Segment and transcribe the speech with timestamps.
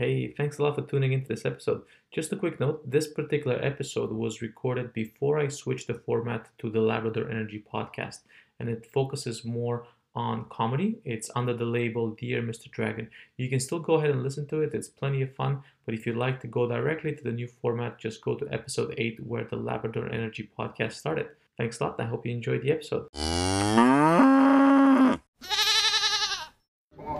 [0.00, 1.82] Hey, thanks a lot for tuning into this episode.
[2.10, 6.70] Just a quick note this particular episode was recorded before I switched the format to
[6.70, 8.20] the Labrador Energy podcast,
[8.58, 10.96] and it focuses more on comedy.
[11.04, 12.70] It's under the label Dear Mr.
[12.70, 13.10] Dragon.
[13.36, 15.62] You can still go ahead and listen to it, it's plenty of fun.
[15.84, 18.94] But if you'd like to go directly to the new format, just go to episode
[18.96, 21.26] 8 where the Labrador Energy podcast started.
[21.58, 22.00] Thanks a lot.
[22.00, 23.08] I hope you enjoyed the episode.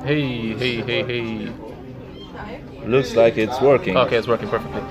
[0.03, 1.70] Hey, hey, hey, hey.
[2.91, 3.97] Looks like it's working.
[3.97, 4.83] Okay, it's working perfectly.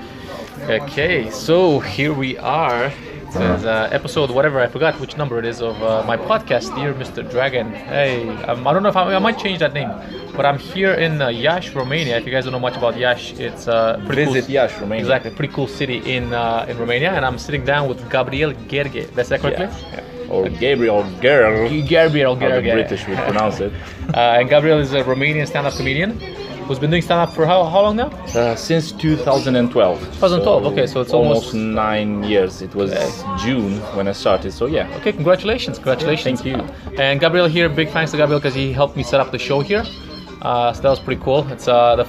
[0.74, 2.86] Okay, so here we are.
[2.86, 6.74] It says uh, episode whatever I forgot which number it is of uh, my podcast,
[6.74, 7.20] Dear Mr.
[7.30, 7.70] Dragon.
[7.74, 9.90] Hey, um, I don't know if I, I might change that name,
[10.34, 12.16] but I'm here in uh, Iași, Romania.
[12.16, 14.54] If you guys don't know much about Iași, it's uh, pretty Visit cool.
[14.56, 15.02] Iași, Romania.
[15.04, 19.12] Exactly, pretty cool city in uh, in Romania, and I'm sitting down with Gabriel Gheorghe.
[19.14, 19.66] That's that correctly?
[19.66, 20.32] Yeah, yeah.
[20.32, 23.72] Or Gabriel Girl, Gabriel how the British would pronounce it.
[24.10, 26.10] Uh, and Gabriel is a Romanian stand-up comedian
[26.70, 28.10] who's been doing stand-up for how, how long now?
[28.32, 29.98] Uh, since 2012.
[29.98, 32.62] 2012, okay, so it's almost- nine years.
[32.62, 32.92] It was
[33.42, 34.86] June when I started, so yeah.
[34.98, 36.40] Okay, congratulations, congratulations.
[36.42, 36.62] thank you.
[36.96, 39.58] And Gabriel here, big thanks to Gabriel because he helped me set up the show
[39.60, 39.82] here.
[40.42, 41.44] Uh, so that was pretty cool.
[41.50, 42.04] It's uh, the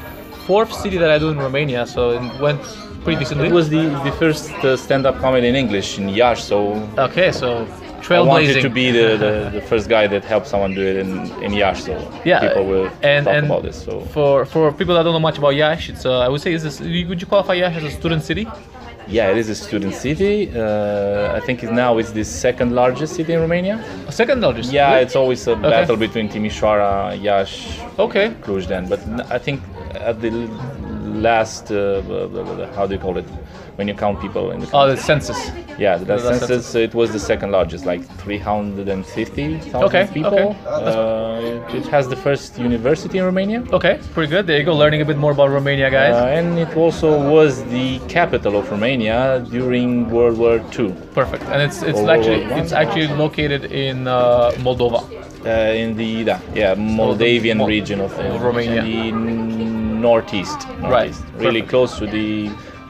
[0.46, 2.62] fourth city that I do in Romania, so it went
[3.04, 3.48] pretty decently.
[3.48, 6.58] It was the, the first uh, stand-up comedy in English in Iași, so
[7.00, 7.66] okay, so
[8.10, 8.62] I wanted trailblazing.
[8.64, 11.10] to be the, the, the first guy that helped someone do it in,
[11.44, 11.94] in Iași, so
[12.26, 13.78] Yeah, people will and- talk and about this.
[13.86, 16.52] So For for people that don't know much about Iași, it's uh, I would say
[16.58, 18.46] is this would you qualify Iași as a student city?
[19.18, 20.36] yeah, it is a student city.
[20.56, 23.76] Uh, I think it's now it's the second largest city in Romania.
[24.08, 24.72] A second largest.
[24.72, 25.02] Yeah, Really?
[25.06, 26.92] it's always a battle between Timișoara,
[27.28, 27.58] Iași,
[28.06, 28.28] okay.
[28.46, 28.84] Cluj then.
[28.94, 29.00] But
[29.38, 29.58] I think
[30.10, 30.32] at the
[31.30, 32.02] last, uh,
[32.76, 33.26] how do you call it?
[33.82, 35.40] When you count people in the Oh, the census.
[35.80, 40.34] yeah, the the census, it was the second largest, like 350,000 Okay, people.
[40.38, 40.56] okay.
[40.68, 43.64] Uh, it has the first university in Romania.
[43.78, 44.46] Okay, pretty good.
[44.46, 46.14] There you go, learning a bit more about Romania, guys.
[46.14, 50.90] Uh, and it also was the capital of Romania during World War II.
[51.22, 51.44] Perfect.
[51.52, 55.02] And it's it's Or actually it's actually located in uh, Moldova.
[55.44, 56.12] Uh, in the
[56.62, 58.84] yeah Moldavian Mol- region of uh, Romania.
[58.84, 59.66] in the
[60.08, 61.70] northeast, northeast really perfect.
[61.74, 62.30] close to the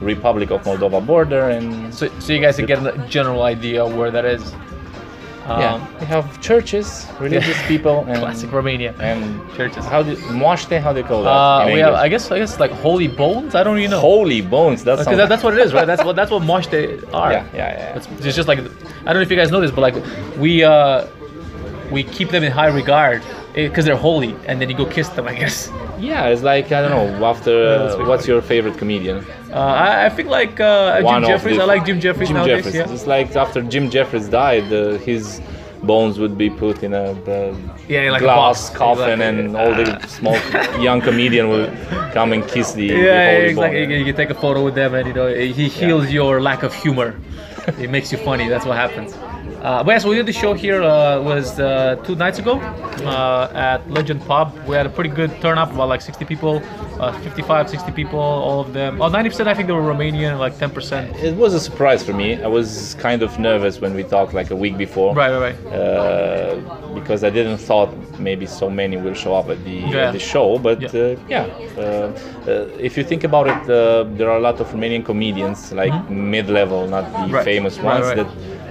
[0.02, 4.10] Republic of Moldova border, and So, so you guys can get a general idea where
[4.10, 4.42] that is.
[5.44, 8.94] Um, yeah, we have churches, religious people, and Classic Romania.
[9.00, 9.84] and Churches.
[9.84, 10.80] How do moaște?
[10.80, 11.30] How do you call that?
[11.30, 13.56] Uh, in we have, I guess, I guess like holy bones.
[13.56, 13.98] I don't really know.
[13.98, 14.84] holy bones.
[14.84, 15.84] That's Because that, that's what it is, right?
[15.84, 17.32] That's what that's what moaște are.
[17.32, 17.96] Yeah, yeah, yeah.
[17.96, 18.62] It's, it's just like I
[19.06, 19.96] don't know if you guys know this, but like
[20.38, 21.06] we uh,
[21.90, 23.20] we keep them in high regard
[23.54, 25.70] because they're holy, and then you go kiss them, I guess.
[25.98, 26.26] yeah.
[26.32, 27.26] It's like I don't know.
[27.26, 29.18] After that's uh, what's your favorite comedian?
[29.52, 31.58] Uh, I, I think like uh, Jim Jeffries.
[31.58, 32.64] I like Jim Jeffries Jim nowadays.
[32.64, 32.74] Jeffries.
[32.74, 32.92] Yeah.
[32.94, 35.40] It's like after Jim Jeffries died, uh, his
[35.82, 37.56] bones would be put in a uh,
[37.88, 38.78] Yeah, like glass box.
[38.78, 39.44] coffin, Exactly.
[39.46, 40.36] and all the small
[40.80, 41.66] young comedian will
[42.12, 43.80] come and kiss the, the Yeah, exactly.
[43.86, 43.90] bone.
[43.90, 46.72] You, you take a photo with them, and you know he heals your lack of
[46.72, 47.16] humor.
[47.78, 48.48] it makes you funny.
[48.48, 49.12] That's what happens.
[49.62, 52.54] Uh, but yes, we did the show here uh, was uh, two nights ago
[53.06, 54.52] uh, at Legend Pub.
[54.66, 56.60] We had a pretty good turn up, about like 60 people,
[56.98, 59.00] uh, 55, 60 people, all of them.
[59.00, 61.14] Oh, 90% I think they were Romanian, like 10%.
[61.22, 62.42] It was a surprise for me.
[62.42, 65.14] I was kind of nervous when we talked like a week before.
[65.14, 65.72] Right, right, right.
[65.72, 66.56] Uh,
[66.92, 70.08] because I didn't thought maybe so many will show up at the, Yeah.
[70.08, 70.88] at the show, but Yeah.
[70.88, 71.46] uh, yeah,
[72.88, 76.88] if you think about it, uh, there are a lot of Romanian comedians like mid-level,
[76.88, 77.34] not the Mm-hmm.
[77.34, 77.44] Right.
[77.44, 78.16] famous ones, right.
[78.16, 78.26] that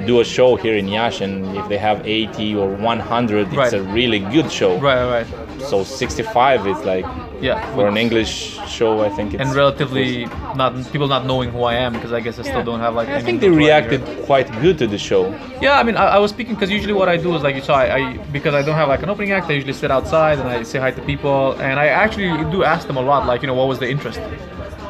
[0.06, 3.74] do a show here in Iași, and if they have 80 or 100, it's Right.
[3.74, 4.72] a really good show.
[4.78, 5.28] Right, right, right.
[5.70, 7.06] So 65 is like
[7.42, 7.60] Yeah.
[7.76, 11.76] for an English show, I think it's and relatively not people not knowing who I
[11.86, 12.70] am because I guess I still Yeah.
[12.70, 13.10] don't have like.
[13.10, 14.26] I think they reacted here.
[14.32, 15.24] quite good to the show.
[15.66, 17.66] Yeah, I mean, I, I was speaking because usually what I do is like you
[17.70, 18.02] saw, I, I
[18.38, 20.80] because I don't have like an opening act, I usually sit outside and I say
[20.86, 21.38] hi to people,
[21.68, 24.20] and I actually do ask them a lot, like you know, what was the interest,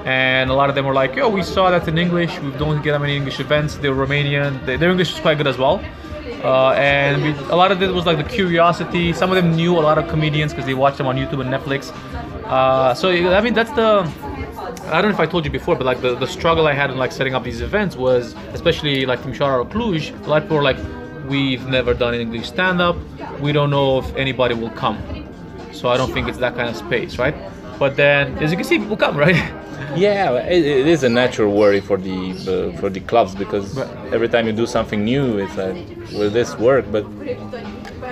[0.05, 2.81] and a lot of them were like, yo, we saw that in English, we don't
[2.81, 5.83] get that many English events, they're Romanian, they, their English is quite good as well.
[6.43, 9.13] Uh, and we, a lot of it was like the curiosity.
[9.13, 11.51] Some of them knew a lot of comedians because they watched them on YouTube and
[11.51, 11.91] Netflix.
[12.45, 14.09] Uh, so I mean, that's the
[14.91, 16.89] I don't know if I told you before, but like the, the struggle I had
[16.91, 20.43] in like setting up these events was, especially like Timișoara or Cluj, a lot of
[20.43, 20.77] people were like,
[21.27, 22.97] we've never done English stand-up,
[23.39, 24.97] we don't know if anybody will come.
[25.71, 27.35] So I don't think it's that kind of space, right?
[27.81, 29.35] But then, as you can see, people come, right?
[29.95, 32.17] Yeah, it, it is a natural worry for the
[32.47, 34.13] uh, for the clubs because Right.
[34.15, 35.75] every time you do something new, it's like,
[36.17, 36.85] will this work?
[36.95, 37.05] But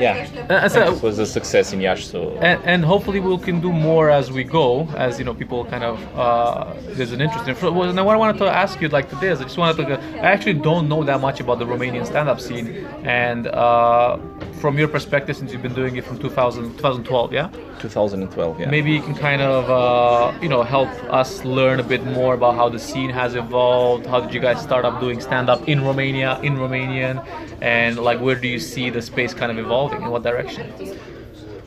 [0.06, 0.16] yeah,
[0.50, 2.06] Uh, so- it was a success in Iași.
[2.14, 5.60] So and, and hopefully we can do more as we go as you know people
[5.74, 7.56] kind of uh, there's an interest in.
[7.76, 9.94] Well, now what I wanted to ask you like today is I just wanted to
[10.26, 12.68] I actually don't know that much about the Romanian stand-up scene
[13.24, 14.18] and uh,
[14.62, 17.50] from your perspective, since you've been doing it from 2000, 2012, yeah,
[17.80, 18.60] 2012.
[18.60, 18.70] Yeah.
[18.70, 22.56] maybe you can kind of uh, you know help us learn a bit more about
[22.56, 24.06] how the scene has evolved.
[24.06, 27.26] How did you guys start up doing stand up in Romania, in Romanian,
[27.62, 30.02] and like where do you see the space kind of evolving?
[30.02, 30.66] In what direction?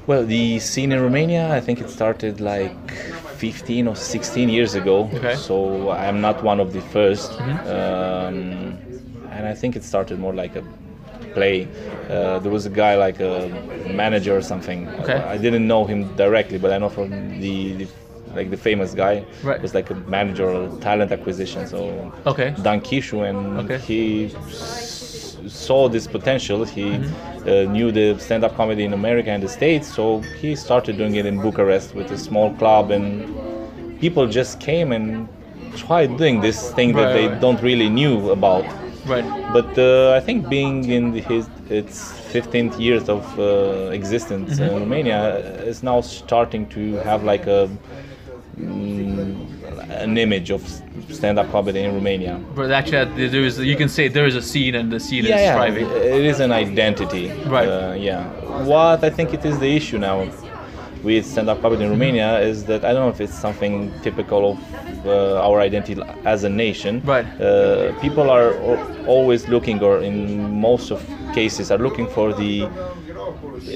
[0.07, 2.91] Well, the scene in Romania, I think it started like
[3.37, 5.09] 15 or 16 years ago.
[5.15, 5.37] Okay.
[5.37, 7.31] So I'm not one of the 1st
[7.67, 8.77] Um,
[9.31, 10.65] and I think it started more like a
[11.35, 11.69] play.
[12.11, 13.49] Uh, there was a guy like a
[14.03, 14.89] manager or something.
[15.01, 15.15] Okay.
[15.35, 17.87] I didn't know him directly, but I know from the, the
[18.35, 19.61] like the famous guy Right.
[19.61, 21.67] was like a manager or talent acquisition.
[21.67, 21.79] So
[22.27, 22.55] Okay.
[22.63, 23.79] Dan Chișu, and Okay.
[23.79, 26.65] he s- saw this potential.
[26.65, 27.49] He Mm-hmm.
[27.49, 31.27] uh, knew the stand-up comedy in America and the States, so he started doing it
[31.27, 33.09] in Bucharest with a small club, and
[34.01, 35.29] people just came and
[35.77, 37.41] tried doing this thing that they right.
[37.41, 38.65] don't really knew about.
[39.07, 39.25] Right.
[39.53, 44.63] But uh, I think being in his its 15th years of uh, existence Mm-hmm.
[44.77, 45.21] in Romania
[45.73, 47.69] is now starting to have like a
[48.59, 49.37] mm,
[50.05, 50.63] an image of
[51.11, 52.41] stand-up comedy in Romania.
[52.55, 55.25] But actually, uh, there is you can say there is a scene and the scene
[55.25, 55.87] Yeah, is thriving.
[56.21, 57.31] it is an identity.
[57.47, 57.69] Right.
[57.69, 58.23] Uh, yeah.
[58.65, 60.29] What I think it is the issue now
[61.03, 65.07] with stand-up comedy in Romania is that I don't know if it's something typical of
[65.07, 67.03] uh, our identity as a nation.
[67.05, 67.27] Right.
[67.41, 68.55] Uh, people are
[69.07, 70.17] always looking, or in
[70.61, 71.05] most of
[71.35, 72.69] cases, are looking for the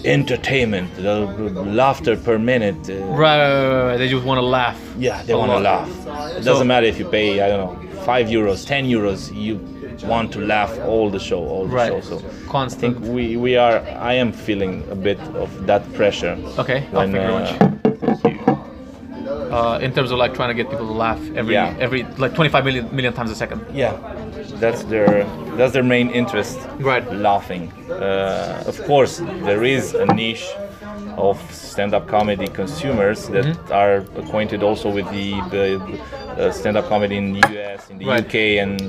[0.05, 1.21] entertainment, the
[1.67, 2.77] laughter per minute.
[2.91, 3.97] uh, Right, right, right, right.
[3.97, 4.81] They just want to laugh.
[4.99, 5.89] yeah, they want to laugh.
[6.37, 9.35] It doesn't matter if you pay, I don't know, five euros, ten euros.
[9.35, 9.59] You
[10.05, 11.93] want to laugh all the show, all the Right.
[11.93, 12.01] show.
[12.01, 12.23] So
[12.55, 13.79] I think we, we are.
[14.01, 16.37] I am feeling a bit of that pressure.
[16.59, 16.81] Okay.
[16.91, 17.77] When, thank you very uh.
[19.51, 21.75] Uh, in terms of like trying to get people to laugh every Yeah.
[21.79, 23.61] every like 25 million million times a second.
[23.73, 23.93] Yeah,
[24.61, 25.25] that's their
[25.57, 26.59] that's their main interest.
[26.81, 27.05] Right.
[27.13, 27.73] Laughing.
[27.91, 30.47] Uh, of course, there is a niche
[31.17, 33.73] of stand-up comedy consumers that Mm-hmm.
[33.73, 35.81] are acquainted also with the, the
[36.37, 38.27] uh, stand-up comedy in the US, in the Right.
[38.27, 38.81] UK, and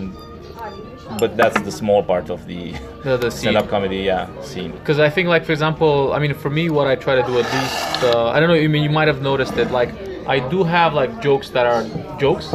[1.19, 2.73] but that's the small part of the
[3.03, 4.71] The, the stand-up comedy yeah scene.
[4.71, 7.39] Because I think, like for example, I mean, for me, what I try to do
[7.39, 8.55] at least, uh, I don't know.
[8.55, 9.71] I mean, you might have noticed it.
[9.71, 9.91] Like,
[10.27, 11.83] I do have like jokes that are
[12.19, 12.53] jokes,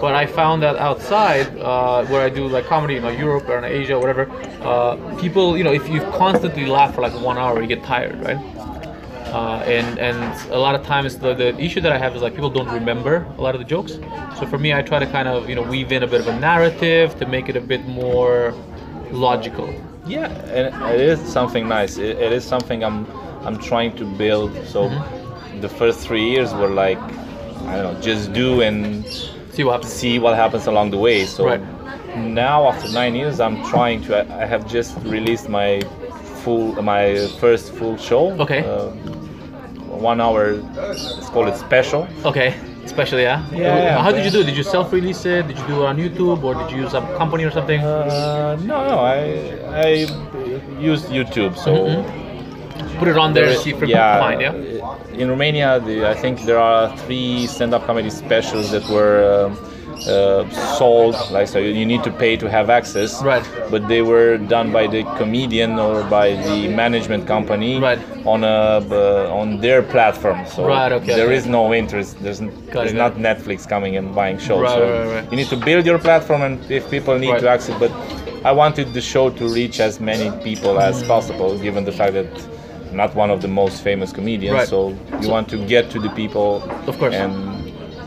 [0.00, 3.58] but I found that outside, uh, where I do like comedy, you know, Europe or
[3.58, 4.30] in Asia, or whatever,
[4.62, 8.20] uh, people, you know, if you constantly laugh for like one hour, you get tired,
[8.22, 8.38] right?
[9.34, 10.18] Uh, and and
[10.58, 13.14] a lot of times the, the issue that I have is like people don't remember
[13.38, 13.92] a lot of the jokes.
[14.38, 16.28] So for me, I try to kind of you know weave in a bit of
[16.34, 18.54] a narrative to make it a bit more
[19.10, 19.68] logical.
[20.06, 20.28] Yeah,
[20.58, 21.92] and it is something nice.
[21.98, 22.98] It, it is something I'm
[23.46, 24.50] I'm trying to build.
[24.74, 25.60] So Mm-hmm.
[25.60, 26.98] the first three years were like
[27.70, 29.04] I don't know, just do and
[29.56, 29.92] See what happens.
[29.92, 31.26] see what happens along the way.
[31.26, 31.62] So Right.
[32.16, 34.10] now after nine years, I'm trying to.
[34.20, 35.80] I, I have just released my
[36.42, 37.04] full my
[37.40, 38.24] first full show.
[38.44, 38.62] Okay.
[38.64, 38.90] Uh,
[39.94, 40.54] one hour.
[40.74, 42.06] Let's call it special.
[42.24, 42.54] Okay,
[42.84, 43.46] especially yeah.
[43.50, 44.40] Yeah, yeah, How did you do?
[44.40, 44.46] it?
[44.46, 45.46] Did you self-release it?
[45.48, 47.80] Did you do it on YouTube or did you use a company or something?
[47.80, 49.18] Uh, no, no, I
[49.86, 49.88] I
[50.80, 51.56] used YouTube.
[51.56, 52.04] So.
[52.98, 54.40] Put it on there and see if people yeah, can find.
[54.40, 55.20] Yeah.
[55.20, 59.58] In Romania, the, I think there are three stand-up comedy specials that were um,
[60.08, 60.48] uh,
[60.78, 61.14] sold.
[61.30, 63.22] Like so, you need to pay to have access.
[63.22, 63.44] Right.
[63.70, 67.80] But they were done by the comedian or by the management company.
[67.80, 67.98] Right.
[68.26, 70.46] On a uh, on their platform.
[70.46, 71.36] So Right, okay, there okay.
[71.36, 72.16] is no interest.
[72.22, 74.62] There's, it, not Netflix coming and buying shows.
[74.62, 75.30] Right, so right, right.
[75.30, 77.40] you need to build your platform, and if people need Right.
[77.40, 77.92] to access, but
[78.44, 81.08] I wanted the show to reach as many people as Mm.
[81.08, 82.32] possible, given the fact that
[82.90, 84.54] I'm not one of the most famous comedians.
[84.54, 84.68] Right.
[84.68, 86.62] So you want to get to the people.
[86.86, 87.14] Of course.
[87.14, 87.32] And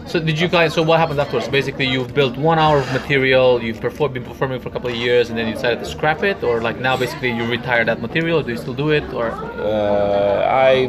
[0.08, 0.74] So did you guys?
[0.74, 1.50] So what happened afterwards?
[1.50, 3.62] Basically, you've built one hour of material.
[3.62, 6.24] You've performed, been performing for a couple of years, and then you decided to scrap
[6.24, 8.42] it, or like now, basically, you retire that material.
[8.42, 10.88] Do you still do it, or uh, I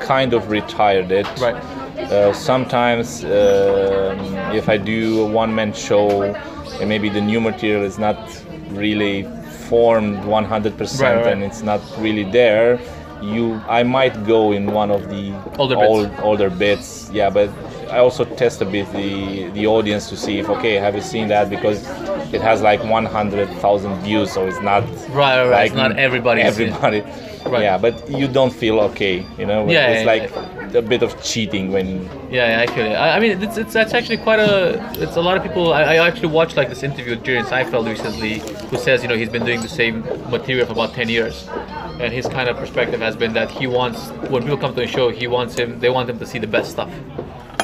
[0.00, 1.26] kind of retired it.
[1.38, 1.56] Right.
[2.10, 3.30] Uh, sometimes um,
[4.54, 6.22] if I do a one-man show
[6.80, 8.18] and maybe the new material is not
[8.68, 9.24] really
[9.68, 11.26] formed 100% Right, right.
[11.32, 12.78] and it's not really there,
[13.22, 16.20] you I might go in one of the Older bits.
[16.22, 17.10] older bits.
[17.12, 17.48] Yeah, but
[17.90, 21.28] I also test a bit the the audience to see if okay, have you seen
[21.28, 21.78] that because
[22.32, 27.02] it has like 100,000 views, so it's not Right, right, like it's not everybody's- everybody.
[27.46, 27.62] Right.
[27.62, 29.68] Yeah, but you don't feel okay, you know.
[29.70, 33.10] Yeah, it's yeah, like a bit of cheating when Yeah, yeah, I.
[33.10, 34.82] I, I mean, it's, it's that's actually quite a.
[35.00, 35.72] It's a lot of people.
[35.72, 38.40] I, I actually watched like this interview with Jerry Seinfeld recently,
[38.70, 41.48] who says you know he's been doing the same material for about ten years,
[42.00, 44.86] and his kind of perspective has been that he wants when people come to a
[44.88, 45.78] show, he wants him.
[45.78, 46.90] They want him to see the best stuff,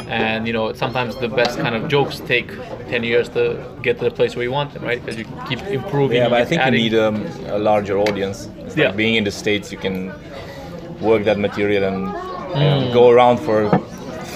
[0.09, 2.49] and you know sometimes the best kind of jokes take
[2.89, 5.01] 10 years to get to the place where you want them, right?
[5.05, 6.17] Because you keep improving.
[6.19, 6.83] Yeah, but I think adding.
[6.83, 8.49] you need um, a larger audience.
[8.59, 8.87] It's Yeah.
[8.89, 10.13] like being in the States, you can
[11.01, 12.09] work that material and,
[12.55, 13.69] and go around for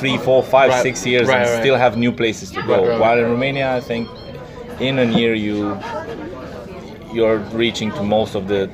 [0.01, 0.75] three, four, five, Mm.
[0.75, 0.83] Right.
[0.83, 1.61] six years Right, and right.
[1.63, 2.99] still have new places to go.
[2.99, 4.09] While in Romania, I think
[4.81, 5.79] in a year you
[7.13, 8.69] you're reaching to most of the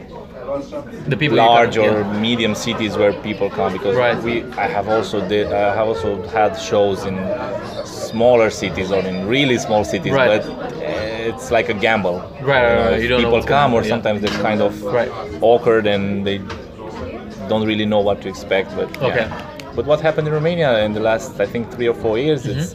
[1.09, 2.21] the people large or yeah.
[2.21, 4.19] medium cities where people come because Right.
[4.23, 7.17] we I have also did I have also had shows in
[7.85, 10.43] smaller cities or in really small cities Right.
[10.43, 13.01] but uh, it's like a gamble Right.
[13.03, 13.89] You don't people come or yeah.
[13.95, 15.11] sometimes they're kind of Right.
[15.41, 16.39] awkward and they
[17.49, 19.09] don't really know what to expect but yeah.
[19.09, 19.27] Okay.
[19.77, 22.59] but what happened in Romania in the last I think three or four years Mm-hmm.
[22.61, 22.75] it's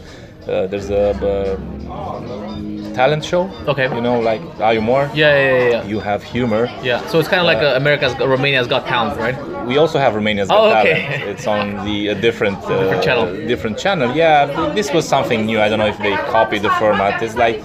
[0.51, 2.56] uh, there's a um,
[3.01, 3.87] talent show Okay.
[3.95, 4.41] you know like
[4.73, 5.83] iUmor Yeah, yeah, yeah, yeah.
[5.91, 9.37] you have humor Yeah, so it's kind of like uh, America's Romania's Got Talent, right?
[9.69, 10.99] we also have Romania's Got Oh, okay.
[11.17, 11.29] Talent.
[11.31, 13.25] It's on the a different uh, Different channel.
[13.53, 14.09] Different channel.
[14.23, 14.37] Yeah,
[14.77, 15.59] this was something new.
[15.65, 17.13] I don't know if they copied the format.
[17.25, 17.57] It's like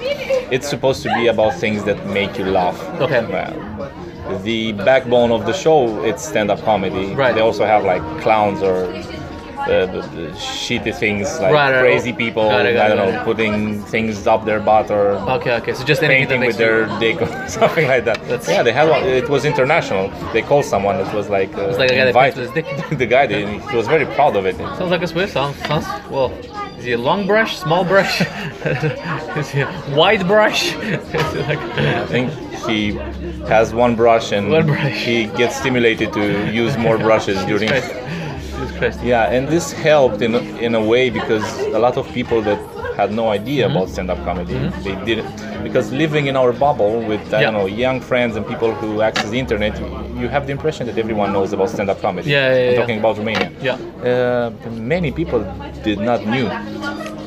[0.54, 2.78] it's supposed to be about things that make you laugh.
[3.04, 3.22] Okay.
[3.78, 4.60] Well, the
[4.90, 5.78] backbone of the show
[6.10, 7.06] it's stand-up comedy.
[7.22, 7.34] Right.
[7.36, 8.76] They also have like clowns or.
[9.62, 11.80] Uh, the, the shitty things like Right, right.
[11.80, 13.24] crazy people, Got it, got I don't got know, it.
[13.24, 15.72] putting things up their butt or Okay, okay.
[15.74, 18.20] So just anything that painting with their dick or something like that.
[18.28, 19.02] That's- yeah, they had one.
[19.04, 20.10] It was international.
[20.32, 20.96] They called someone.
[20.96, 22.98] It was like uh, It's like a guy that invite- paints with his dick.
[23.02, 23.48] the guy did.
[23.70, 24.56] He was very proud of it.
[24.56, 25.32] Sounds like a Swiss.
[25.32, 26.30] Sounds, sounds well.
[26.78, 28.20] Is he a long brush, small brush?
[29.36, 30.74] is he a wide brush?
[30.74, 32.32] Like, I think
[32.66, 32.92] he
[33.46, 34.92] has one brush and One brush.
[35.04, 37.70] he gets stimulated to use more brushes during.
[38.82, 39.00] Christ.
[39.04, 40.32] Yeah, and this helped in
[40.66, 41.44] in a way because
[41.78, 42.58] a lot of people that
[43.00, 43.76] had no idea Mm-hmm.
[43.76, 44.54] about stand-up comedy,
[44.86, 45.30] they didn't
[45.66, 47.44] because living in our bubble with I Yeah.
[47.44, 49.72] don't know young friends and people who access the internet,
[50.20, 52.26] you, have the impression that everyone knows about stand-up comedy.
[52.30, 52.80] Yeah, yeah, yeah.
[52.80, 53.48] talking about Romania.
[53.68, 53.76] Yeah.
[54.10, 54.50] Uh,
[54.94, 55.40] many people
[55.88, 56.48] did not knew.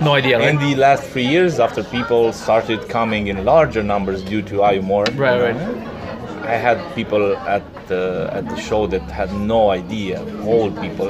[0.08, 0.50] No idea, right?
[0.54, 4.74] In the last three years, after people started coming in larger numbers due to Are
[4.78, 5.58] You More, Right, right.
[6.48, 11.10] I had people at the at the show that had no idea, old people,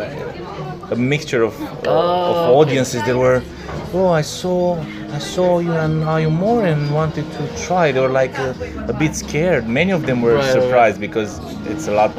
[0.91, 2.53] a mixture of, uh, Oh, of okay.
[2.59, 3.41] audiences that were,
[3.93, 4.77] oh, I saw
[5.13, 7.91] I saw you and iUmor and wanted to try.
[7.91, 8.51] They were like a,
[8.87, 9.67] a bit scared.
[9.67, 10.63] Many of them were Right, right, right.
[10.63, 12.13] surprised because it's a lot.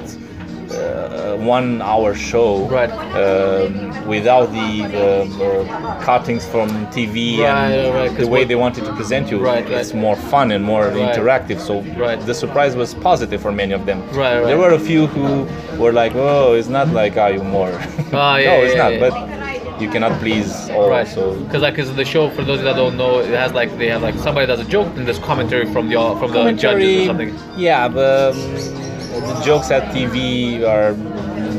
[0.71, 2.91] Uh, one hour show Right.
[2.91, 5.07] um, without the, the
[5.45, 9.95] uh, cuttings from TV Right, and right, the way they wanted to present you it's
[9.95, 12.19] more fun and more interactive so Right.
[12.21, 14.47] the surprise was positive for many of them Right, right.
[14.47, 15.47] there were a few who
[15.81, 17.71] were like oh it's not like iUmor
[18.13, 19.01] Ah, yeah, no it's yeah, not yeah.
[19.11, 21.07] but you cannot please all Right.
[21.07, 23.89] so Because like, cause the show for those that don't know, it has like they
[23.89, 27.07] have like somebody does a joke and there's commentary from the from the judges or
[27.07, 27.39] something.
[27.57, 28.86] yeah but um,
[29.21, 30.93] the jokes at TV are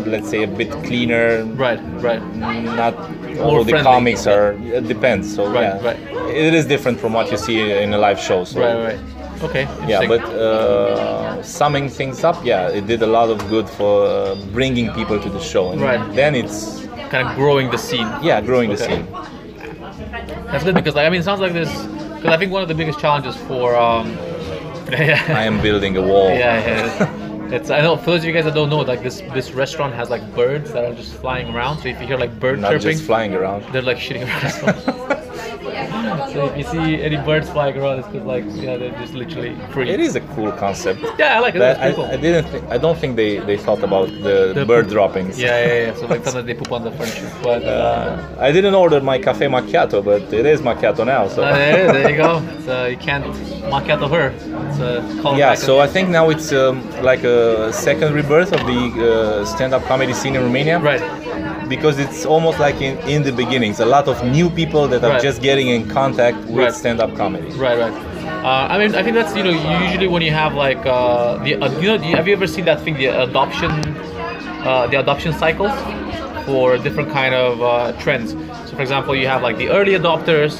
[0.09, 2.21] let's say a bit cleaner Right, right.
[2.35, 2.95] not
[3.39, 3.83] all the friendly.
[3.83, 5.99] comics are it depends so Right, yeah right.
[6.33, 9.43] it is different from what you see in a live show so Right, right.
[9.43, 9.67] Okay.
[9.87, 14.35] yeah but uh, summing things up yeah it did a lot of good for uh,
[14.53, 16.01] bringing people to the show and Right.
[16.15, 18.07] then it's kind of growing the scene.
[18.21, 19.05] yeah growing the scene
[20.51, 21.69] That's good because like I mean, it sounds like this.
[22.15, 24.07] Because I think one of the biggest challenges for um,
[24.91, 27.23] yeah, i am building a wall yeah, yeah.
[27.51, 29.93] It's I know for those of you guys that don't know, like this this restaurant
[29.93, 31.79] has like birds that are just flying around.
[31.79, 35.13] So if you hear like bird not chirping, just flying around they're like shitting around.
[36.37, 39.53] so if you see any birds flying around, it's because like yeah, they're just literally
[39.73, 39.87] free.
[39.95, 41.61] it is a cool concept Yeah, I like it.
[41.65, 42.05] but I, cool.
[42.05, 44.93] I didn't think, I don't think they, they thought about the, The bird poop.
[44.95, 45.93] droppings Yeah, yeah, yeah.
[45.99, 47.61] So like sometimes they poop on the furniture, but.
[47.63, 51.23] Uh, Uh, I didn't order my cafe macchiato, but it is macchiato now.
[51.35, 52.31] So uh, there, there you go.
[52.73, 53.25] Uh, you can't
[53.73, 54.27] macchiato her.
[54.69, 54.77] It's
[55.43, 56.75] yeah, so I think now it's um,
[57.11, 57.37] like a
[57.87, 60.77] second rebirth of the uh, stand-up comedy scene in Romania.
[60.91, 61.03] right.
[61.75, 65.13] Because it's almost like in, in the beginnings, a lot of new people that are
[65.15, 65.27] Right.
[65.29, 66.73] just getting in contact with Right.
[66.73, 67.49] stand-up comedy.
[67.51, 67.93] Right, right.
[68.43, 71.55] Uh, I mean, I think that's you know usually when you have like uh, the
[71.55, 73.71] uh, you know have you ever seen that thing the adoption
[74.65, 75.71] uh, the adoption cycles
[76.45, 78.31] for different kind of uh, trends.
[78.69, 80.57] So for example, you have like the early adopters,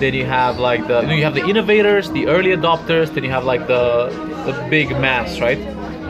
[0.00, 3.22] then you have like the you, know, you have the innovators, the early adopters, then
[3.24, 4.08] you have like the
[4.46, 5.58] the big mass, right?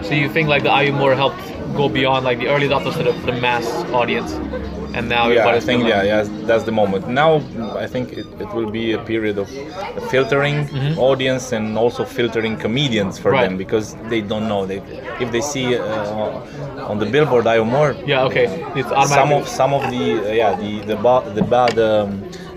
[0.05, 1.41] So you think like the iUmor helped
[1.77, 4.33] go beyond like the early adopters to the, the mass audience,
[4.97, 7.09] and now Yeah, I think yeah, yeah, that's the moment.
[7.09, 7.31] Now
[7.85, 9.49] I think it, it will be a period of
[10.11, 10.59] filtering
[10.99, 13.35] audience and also filtering comedians for Mm-hmm.
[13.35, 13.49] Right.
[13.49, 14.63] them because they don't know.
[14.67, 14.79] They
[15.25, 18.47] if they see uh, on the billboard I more Yeah, okay.
[18.79, 22.09] It's some of some of the uh, yeah the the, ba- the bad um,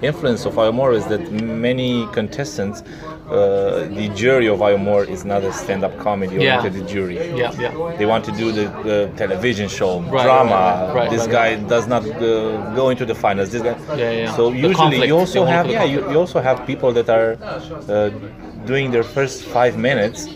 [0.09, 1.23] influence of iUmor is that
[1.67, 2.83] many contestants
[3.29, 6.57] uh, the jury of iUmor is not a stand-up comedy Yeah.
[6.57, 7.15] oriented jury.
[7.37, 7.95] Yeah, yeah.
[7.97, 10.51] They want to do the, the television show, Right, drama.
[10.51, 13.51] right, right, right, this right, guy does not uh, go into the finals.
[13.51, 13.75] This guy.
[13.97, 14.35] Yeah, yeah.
[14.35, 15.07] So The usually conflict.
[15.07, 17.31] you also have yeah you, you also have people that are
[17.89, 18.09] uh,
[18.65, 20.27] doing their first five minutes.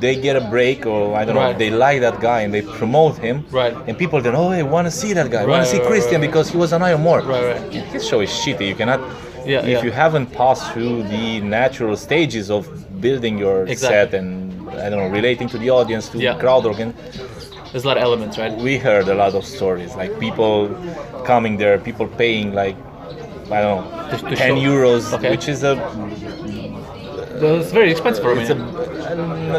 [0.00, 1.52] They get a break, or I don't know.
[1.52, 3.44] They like that guy and they promote him.
[3.52, 3.72] Right.
[3.86, 5.42] And people then, oh, I want to see that guy.
[5.42, 6.26] I want to see right, Christian right, right.
[6.32, 7.24] because he was on iUmor.
[7.24, 7.72] Right, right.
[7.94, 8.66] His show is shitty.
[8.66, 9.00] You cannot.
[9.46, 9.82] Yeah, if yeah.
[9.84, 12.62] you haven't passed through the natural stages of
[13.00, 13.88] building your Exactly.
[13.96, 14.28] set and
[14.84, 16.34] I don't know, relating to the audience, to Yeah.
[16.42, 16.94] crowd organ,
[17.72, 18.52] There's a lot of elements, right?
[18.68, 20.56] we heard a lot of stories like people
[21.24, 22.76] coming there, people paying like
[23.56, 24.70] I don't know, To- to 10 show.
[24.70, 25.30] euros, Okay.
[25.30, 25.74] which is a
[27.38, 28.44] It's very expensive for me.
[28.48, 28.54] a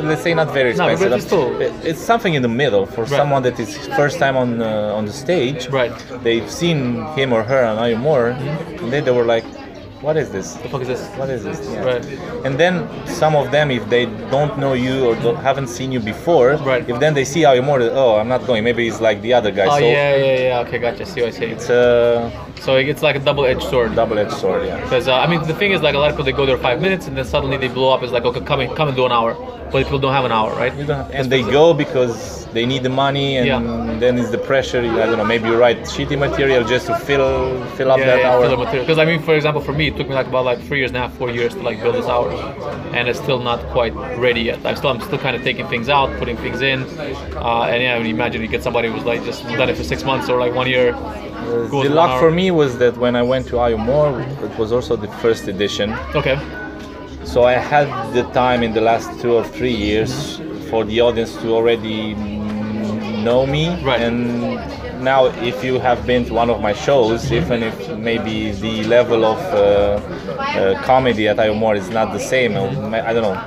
[0.09, 1.09] let's say not very expensive.
[1.09, 1.51] No, it's still-
[1.89, 3.19] it's something in the middle for Right.
[3.19, 3.69] someone that is
[4.01, 5.61] first time on uh, on the stage.
[5.81, 5.93] Right.
[6.25, 6.77] They've seen
[7.19, 8.23] him or her on iUmor,
[8.81, 9.45] and then they were like,
[10.01, 10.53] "What is this?
[10.63, 11.01] The fuck is this?
[11.19, 11.83] What is this?" Yeah.
[11.83, 12.05] Right.
[12.45, 15.99] And then some of them, if they don't know you or don't, haven't seen you
[15.99, 16.83] before, Right.
[16.87, 18.63] if then they see how you're More, oh, I'm not going.
[18.63, 19.65] Maybe it's like the other guy.
[19.65, 20.59] Oh so yeah, yeah, yeah.
[20.63, 21.05] Okay, gotcha.
[21.05, 21.45] See what I see.
[21.55, 22.31] it's a
[22.65, 23.89] So it's like a double-edged sword.
[23.95, 24.65] double-edged sword.
[24.65, 24.79] Yeah.
[24.83, 26.57] Because uh, I mean, the thing is, like a lot of people, they go there
[26.69, 28.03] five minutes and then suddenly they blow up.
[28.03, 29.31] It's like, okay, come in, come and do an hour.
[29.71, 30.73] But people don't have an hour, right?
[30.79, 33.59] You don't have- and they go because they need the money, and Yeah.
[33.99, 34.79] then it's the pressure.
[34.79, 35.25] I don't know.
[35.25, 37.27] Maybe you write shitty material just to fill
[37.77, 38.65] fill up yeah, that yeah, hour.
[38.83, 40.91] Because I mean, for example, for me, it took me like about like three years
[40.91, 42.29] and a half, four years to like build this hour,
[42.93, 44.65] and it's still not quite ready yet.
[44.65, 46.83] I'm still, I'm still kind of taking things out, putting things in,
[47.35, 49.83] uh, and yeah, I mean, imagine you get somebody who's like just done it for
[49.83, 50.91] six months or like one year.
[51.71, 54.09] goes the luck for me was that when I went to iUmor,
[54.43, 55.93] it was also the first edition.
[56.15, 56.37] Okay.
[57.23, 60.39] So I had the time in the last two or three years
[60.69, 62.36] for the audience to already
[63.27, 63.63] know me.
[63.89, 64.01] Right.
[64.07, 64.19] And
[65.11, 67.75] now, if you have been to one of my shows, even if
[68.09, 72.51] maybe the level of uh, uh, comedy at iUmor is not the same,
[73.09, 73.39] I don't know.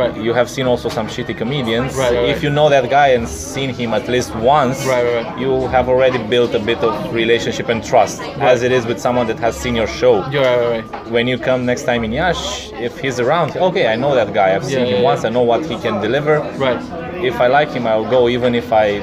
[0.00, 0.14] Right.
[0.26, 1.90] You have seen also some shitty comedians.
[1.96, 5.24] Right, right, if you know that guy and seen him at least once, Right, right,
[5.26, 5.38] right.
[5.42, 8.20] you have already built a bit of relationship and trust,
[8.52, 11.10] as it is with someone that has seen your show You're right, right, right.
[11.10, 14.48] when you come next time in Iași, if he's around, okay, I know that guy.
[14.54, 15.24] I've seen Yeah, him yeah, once.
[15.24, 16.34] I know what he can deliver.
[16.66, 16.80] Right.
[17.24, 18.98] If I like him, I'll go, even if I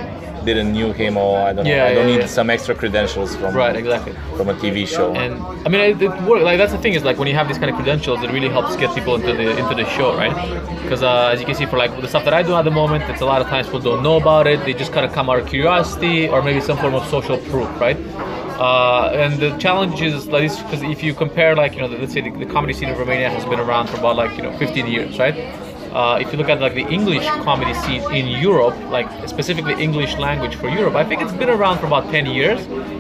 [0.47, 1.69] didn't knew him or I don't know.
[1.69, 2.37] Yeah, I don't yeah, need yeah.
[2.39, 4.13] some extra credentials from Right, exactly.
[4.37, 5.13] from a TV show.
[5.13, 5.33] And
[5.65, 7.57] I mean, it, it work, like that's the thing is like when you have these
[7.57, 10.35] kind of credentials, it really helps get people into the into the show, right?
[10.83, 12.71] Because uh, as you can see, for like the stuff that I do at the
[12.71, 14.63] moment, it's a lot of times people don't know about it.
[14.65, 17.69] They just kind of come out of curiosity or maybe some form of social proof,
[17.79, 17.97] right?
[18.59, 22.21] Uh, and the challenge is like because if you compare like you know let's say
[22.21, 24.87] the, the comedy scene of Romania has been around for about like you know 15
[24.87, 25.35] years, right?
[25.97, 30.15] Uh, if you look at like the English comedy scene in Europe, like specifically English
[30.19, 32.59] language for Europe, I think it's been around for about 10 years.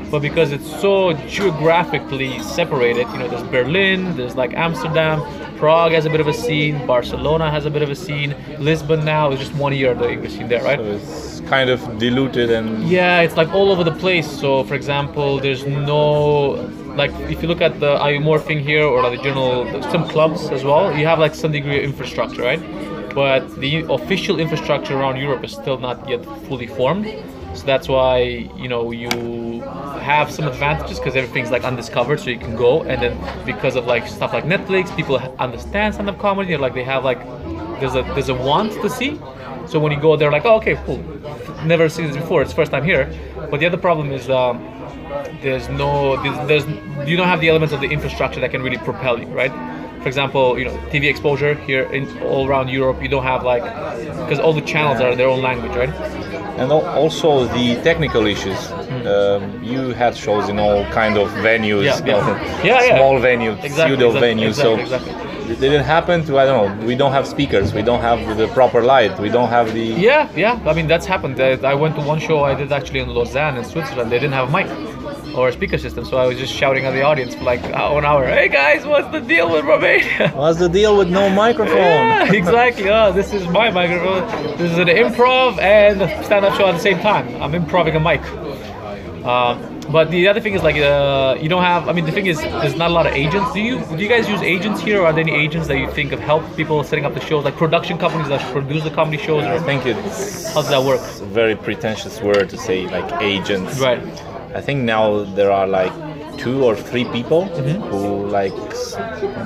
[0.09, 5.21] But because it's so geographically separated, you know, there's Berlin, there's like Amsterdam,
[5.59, 9.05] Prague has a bit of a scene, Barcelona has a bit of a scene, Lisbon
[9.05, 10.79] now is just one year the English scene there, right?
[10.79, 14.27] So it's kind of diluted and Yeah, it's like all over the place.
[14.27, 19.03] So, for example, there's no like if you look at the iUmor thing here or
[19.03, 22.61] like the general some clubs as well, you have like some degree of infrastructure, right?
[23.17, 27.07] But the official infrastructure around Europe is still not yet fully formed.
[27.55, 28.19] So that's why
[28.63, 29.61] you know you
[30.11, 32.83] have some advantages because everything's like undiscovered, so you can go.
[32.83, 36.55] And then because of like stuff like Netflix, people understand stand-up comedy.
[36.57, 37.19] Like they have like
[37.79, 39.19] there's a there's a want to see.
[39.65, 41.01] So when you go there, like, oh, okay, cool.
[41.65, 42.43] Never seen this before.
[42.43, 43.11] It's first time here.
[43.49, 44.59] But the other problem is um,
[45.41, 48.77] there's no there's, there's you don't have the elements of the infrastructure that can really
[48.77, 49.53] propel you, right?
[50.07, 53.61] For example, you know, TV exposure here in all around Europe, you don't have like
[54.23, 55.93] because all the channels are their own language, right?
[56.61, 58.59] and also the technical issues.
[59.05, 62.63] Um, you had shows in all kind of venues, Yeah, yeah.
[62.69, 62.95] Yeah, yeah.
[62.95, 64.47] small venues, Exactly, pseudo exactly, venues.
[64.47, 65.51] exactly, so exactly.
[65.53, 66.87] it didn't happen to I don't know.
[66.87, 67.73] We don't have speakers.
[67.73, 69.13] We don't have the proper light.
[69.19, 70.53] We don't have the Yeah, yeah.
[70.71, 71.35] I mean, that's happened.
[71.41, 74.09] I, I went to one show I did actually in Lausanne in Switzerland.
[74.11, 74.67] They didn't have a mic
[75.37, 77.73] or a speaker system, so I was just shouting at the audience for like an
[77.75, 78.25] hour.
[78.25, 80.29] Hey guys, what's the deal with Romania?
[80.35, 81.77] What's the deal with no microphone?
[81.77, 82.89] Yeah, exactly.
[82.89, 84.27] Oh, this is my microphone.
[84.57, 87.41] This is an improv and stand-up show at the same time.
[87.41, 88.21] I'm improving a mic.
[89.25, 91.87] Um, but the other thing is like uh, you don't have.
[91.87, 93.53] I mean, the thing is, there's not a lot of agents.
[93.53, 95.89] Do you do you guys use agents here, or are there any agents that you
[95.91, 99.17] think have helped people setting up the shows, like production companies that produce the comedy
[99.17, 99.43] shows?
[99.43, 100.99] I Or think it's how does that work?
[101.01, 103.79] It's a very pretentious word to say like agents.
[103.79, 104.01] Right.
[104.55, 105.91] I think now there are like
[106.37, 107.81] two or three people Mm-hmm.
[107.89, 108.95] who like s-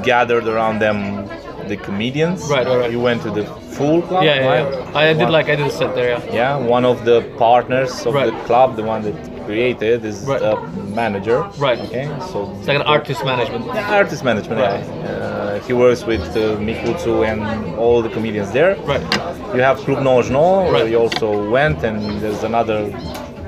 [0.03, 1.27] gathered around them
[1.67, 2.49] the comedians.
[2.49, 2.91] Right, right, right.
[2.91, 3.45] You went to the
[3.77, 4.67] full Club, Yeah, yeah, right?
[4.73, 4.99] yeah.
[4.99, 6.09] I did One- like I did a set there.
[6.09, 6.33] Yeah.
[6.33, 8.25] Yeah, one of the partners of Right.
[8.31, 10.41] the club, the one that created, is Right.
[10.41, 10.55] a
[11.01, 11.39] manager.
[11.57, 11.79] Right.
[11.85, 13.65] Okay, so It's like an artist management.
[13.67, 14.59] Yeah, artist management.
[14.61, 14.83] Right.
[14.83, 15.11] Yeah.
[15.11, 17.41] Uh, he works with uh, Micutzu and
[17.83, 18.75] all the comedians there.
[18.91, 19.03] Right.
[19.55, 20.89] You have Club Nojno, where Right.
[20.91, 22.79] you also went, and there's another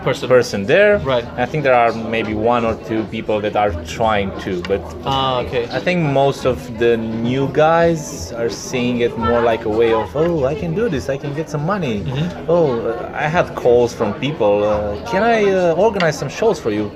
[0.03, 0.27] Person.
[0.29, 0.97] person there.
[0.99, 1.25] Right.
[1.37, 5.39] I think there are maybe one or two people that are trying to, but Ah,
[5.43, 5.63] okay.
[5.71, 10.15] I think most of the new guys are seeing it more like a way of,
[10.15, 12.01] oh, I can do this, I can get some money.
[12.01, 12.49] Mm-hmm.
[12.49, 16.91] Oh, I had calls from people, uh, can I uh, organize some shows for you?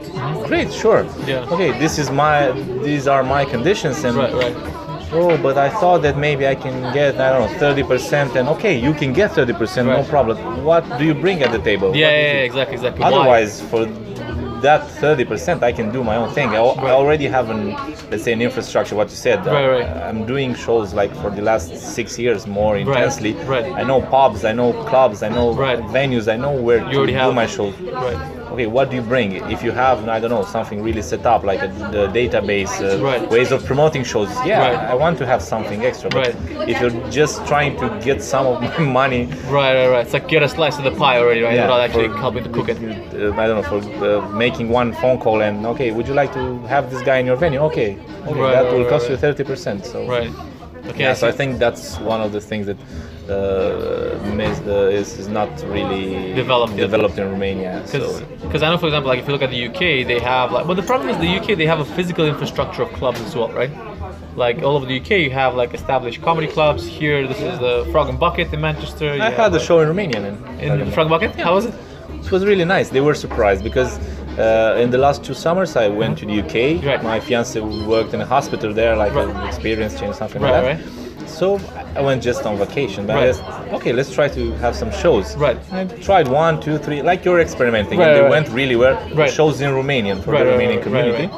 [0.46, 1.04] Great, sure.
[1.04, 1.30] Mm-hmm.
[1.30, 1.54] Yeah.
[1.54, 2.52] Okay, this is my,
[2.84, 4.77] these are my conditions, and Right, right.
[5.12, 8.78] Oh, but I thought that maybe I can get, I don't know, 30%, and okay,
[8.80, 10.64] you can get 30%, no problem.
[10.64, 11.96] What do you bring at the table?
[11.96, 13.02] Yeah, yeah, yeah, exactly, exactly.
[13.02, 13.08] Why?
[13.10, 13.86] Otherwise, for
[14.62, 16.50] that 30%, I can do my own thing.
[16.50, 17.74] I, I already have an,
[18.10, 18.96] let's say, an infrastructure.
[18.96, 19.46] What you said.
[19.46, 19.84] Right, right.
[19.84, 23.34] Uh, I'm doing shows like for the last six years more intensely.
[23.46, 23.72] right.
[23.74, 25.80] I know pubs, I know clubs, I know Right.
[25.80, 27.76] venues, I know where You to already do have- my shows.
[27.80, 28.37] Right.
[28.52, 29.34] Okay, what do you bring?
[29.52, 33.04] If you have, I don't know, something really set up like a, the database, uh,
[33.04, 33.30] Right.
[33.30, 34.30] ways of promoting shows.
[34.46, 34.90] Yeah, Right.
[34.92, 36.10] I want to have something extra.
[36.10, 36.70] But Right.
[36.70, 40.04] if you're just trying to get some of my money Right, right, right.
[40.06, 41.56] It's like get a slice of the pie already, right?
[41.56, 42.78] Yeah, Without actually for- helping to cook it.
[42.78, 46.32] uh, I don't know for uh, making one phone call and okay, would you like
[46.34, 47.60] to have this guy in your venue?
[47.70, 49.86] Okay, okay, that will cost you thirty percent.
[49.86, 50.32] So Right.
[50.90, 51.04] Okay.
[51.04, 52.78] yeah, I so I think that's one of the things that
[53.30, 57.82] uh, is, is not really Developed developed in Romania.
[57.86, 60.52] Because So I know, for example, like if you look at the UK, they have
[60.52, 63.36] like, but the problem is the UK they have a physical infrastructure of clubs as
[63.36, 63.72] well, right?
[64.36, 66.86] Like all over the UK, you have like established comedy clubs.
[66.86, 69.16] Here, this is the Frog and Bucket in Manchester.
[69.16, 70.20] you I had a show in Romania.
[70.60, 71.32] In Frog and Bucket.
[71.36, 71.74] How was it?
[72.24, 72.90] It was really nice.
[72.90, 73.98] They were surprised because
[74.38, 76.84] uh, in the last two summers I went to the UK.
[76.86, 77.02] Right.
[77.04, 79.28] My fiance worked in a hospital there, like Right.
[79.28, 81.07] an experience change, something Right, like that.
[81.38, 81.60] So
[81.96, 83.06] I went just on vacation.
[83.06, 83.28] But I Right.
[83.36, 83.44] just,
[83.78, 85.36] okay, let's try to have some shows.
[85.38, 85.58] Right.
[85.72, 88.36] I tried one, two, three, like you're experimenting, Right, and they right.
[88.38, 88.98] went really well.
[89.14, 89.32] Right.
[89.40, 91.30] Shows in Romanian for the Romanian community.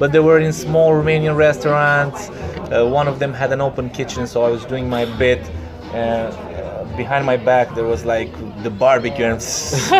[0.00, 2.28] But they were in small Romanian restaurants.
[2.28, 5.40] Uh, one of them had an open kitchen, so I was doing my bit.
[5.94, 6.32] Uh,
[6.96, 8.30] behind my back, there was like
[8.62, 9.40] the barbecue, and,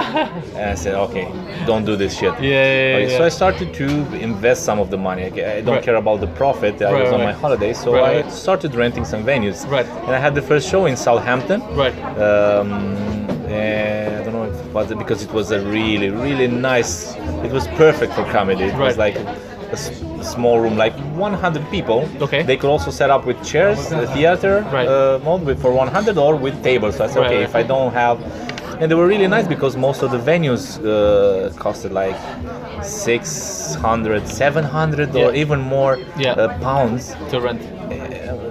[0.61, 1.27] and I said, "Okay,
[1.67, 3.87] don't do this shit." Yeah, yeah, Okay, yeah, So I started to
[4.29, 5.23] invest some of the money.
[5.25, 5.83] I I don't Right.
[5.89, 6.75] care about the profit.
[6.81, 7.33] I Right, was on right.
[7.33, 8.13] my holiday, so I
[8.45, 9.59] started renting some venues.
[9.77, 9.89] Right.
[10.07, 11.61] And I had the first show in Southampton.
[11.85, 11.97] Right.
[12.27, 12.71] Um,
[13.49, 16.93] and I don't know if it was because it was a really, really nice.
[17.47, 18.65] It was perfect for comedy.
[18.73, 19.17] It was like
[19.75, 19.77] a
[20.27, 22.09] small room, like 100 people.
[22.21, 22.43] Okay.
[22.43, 24.89] They could also set up with chairs, a theater Right.
[24.89, 26.97] uh, mode with for 100 or with tables.
[26.97, 27.49] So I said, Right, okay, right.
[27.49, 28.17] if I don't have,
[28.81, 32.17] and they were really nice because most of the venues uh, costed like
[32.83, 36.33] 600, 700 or even more Yeah.
[36.33, 37.63] uh, pounds To rent.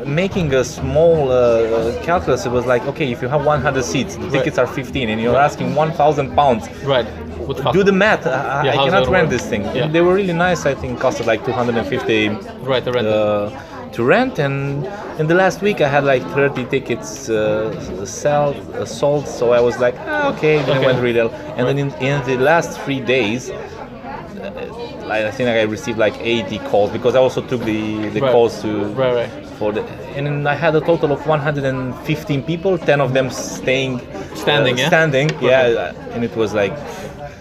[0.06, 4.22] Making a small uh, calculus, it was like, okay, if you have 100 seats, the
[4.22, 4.32] Right.
[4.34, 6.68] tickets are 15, and you're asking 1,000 pounds.
[6.84, 7.06] Right.
[7.48, 7.74] What the fuck?
[7.74, 8.26] Do the math.
[8.26, 9.30] I, Yeah, I cannot rent work?
[9.30, 9.64] this thing.
[9.76, 9.88] Yeah.
[9.88, 10.66] They were really nice.
[10.66, 12.30] I think costed like 250
[12.64, 13.08] Right, to rent.
[13.08, 13.50] uh,
[13.92, 14.40] to rent.
[14.40, 14.86] And
[15.20, 19.28] in the last week, I had like 30 tickets uh, sell, uh, sold.
[19.28, 20.82] So I was like, ah, okay, then Okay.
[20.82, 21.32] it went really well.
[21.58, 26.58] And then in, in the last three days, uh, I think I received like 80
[26.70, 28.32] calls because I also took the, the Right.
[28.32, 29.45] calls to Right, right.
[29.60, 29.82] For the
[30.16, 34.00] and then I had a total of 115 people, 10 of them staying
[34.36, 34.88] Standing, uh, yeah?
[34.88, 36.74] standing, yeah, and it was like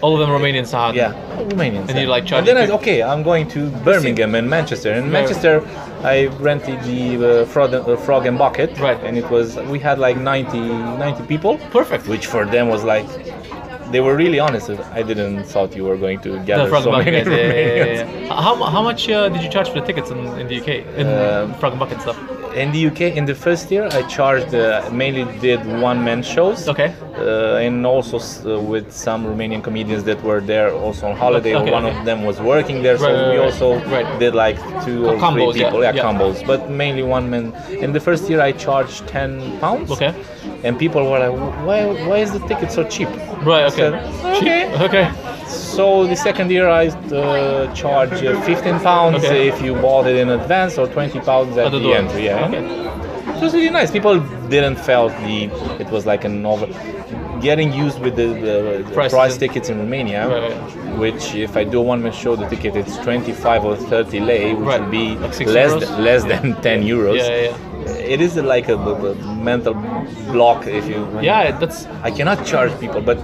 [0.01, 0.93] All of them Romanian Sahad.
[0.95, 1.13] yeah,
[1.53, 1.89] Romanians.
[1.89, 4.91] And you, like, charging And then I, okay, I'm going to Birmingham and Manchester.
[4.93, 5.11] In Right.
[5.17, 5.53] Manchester,
[6.03, 8.99] I rented the uh, frog, uh, frog and bucket, Right.
[9.07, 12.03] and it was we had like 90 90 people, Perfect.
[12.07, 13.07] which for them was like.
[13.91, 14.69] They were really honest.
[14.69, 17.11] I didn't thought you were going to gather so many.
[17.29, 18.41] Yeah, yeah, yeah.
[18.45, 20.69] How, how much uh, did you charge for the tickets in, in the UK?
[21.01, 22.17] In Um, Frog Bucket stuff.
[22.55, 26.67] In the UK, in the first year, I charged uh, mainly did one man shows.
[26.73, 26.93] Okay.
[27.17, 31.55] Uh, and also s- uh, with some Romanian comedians that were there also on holiday.
[31.55, 31.97] Okay, One okay.
[31.97, 33.45] of them was working there, so Right, we right.
[33.45, 34.07] also Right.
[34.19, 36.03] did like two or Combos, three people, yeah, yeah.
[36.03, 36.45] combos.
[36.45, 37.53] But mainly one man.
[37.85, 39.29] In the first year, I charged ten
[39.61, 39.89] pounds.
[39.91, 40.11] Okay.
[40.65, 41.35] And people were like,
[41.67, 41.79] "Why?
[42.09, 43.09] Why is the ticket so cheap?"
[43.53, 43.65] Right.
[43.71, 43.75] Okay.
[43.81, 43.93] said,
[44.39, 44.81] Cheap.
[44.81, 45.05] "Okay." Okay.
[45.47, 49.47] So the second year I uh, charge uh, 15 pounds Okay.
[49.47, 52.25] if you bought it in advance or 20 pounds at At the the, entry.
[52.25, 52.47] Yeah.
[52.47, 52.63] Okay.
[53.35, 53.91] It was really nice.
[53.91, 54.19] People
[54.49, 55.45] didn't felt the
[55.79, 56.67] it was like an over
[57.41, 61.63] getting used with the, the, the Prices price tickets in Romania, Right, which if I
[61.65, 64.81] do a one man show, the ticket it's 25 or 30 lei, which Right.
[64.81, 67.17] will be Like less than, less than 10 euros.
[67.17, 69.73] Yeah, yeah, It is like a, a- a mental
[70.31, 71.05] block if you.
[71.21, 73.17] Yeah, that's I cannot charge people, but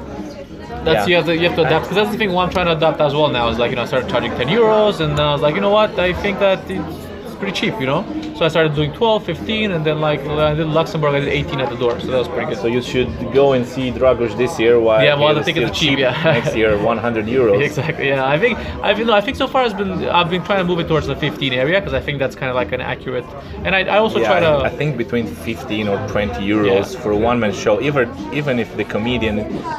[0.83, 1.07] that's Yeah.
[1.07, 2.31] you have to you have to adapt because that's the thing.
[2.33, 4.31] What I'm trying to adapt as well now is like you know I started charging
[4.31, 7.79] 10 euros and I was like you know what I think that it's pretty cheap
[7.79, 8.03] you know
[8.41, 11.61] so I started doing 12, 15, and then like I did Luxembourg, I did 18
[11.61, 11.99] at the door.
[11.99, 12.57] So that was pretty good.
[12.57, 15.69] So you should go and see Dragos this year while Yeah, while he the tickets
[15.69, 16.19] are cheap, yeah.
[16.23, 17.61] Next year, 100 euros.
[17.63, 18.07] Exactly.
[18.07, 20.57] Yeah, I think I've you know I think so far has been I've been trying
[20.57, 22.81] to move it towards the 15 area because I think that's kind of like an
[22.81, 23.25] accurate.
[23.63, 24.51] And I, I also Yeah, try to.
[24.65, 26.99] I think between 15 or 20 euros Yeah.
[27.01, 27.79] for a one-man show.
[27.79, 29.35] Even even if the comedian,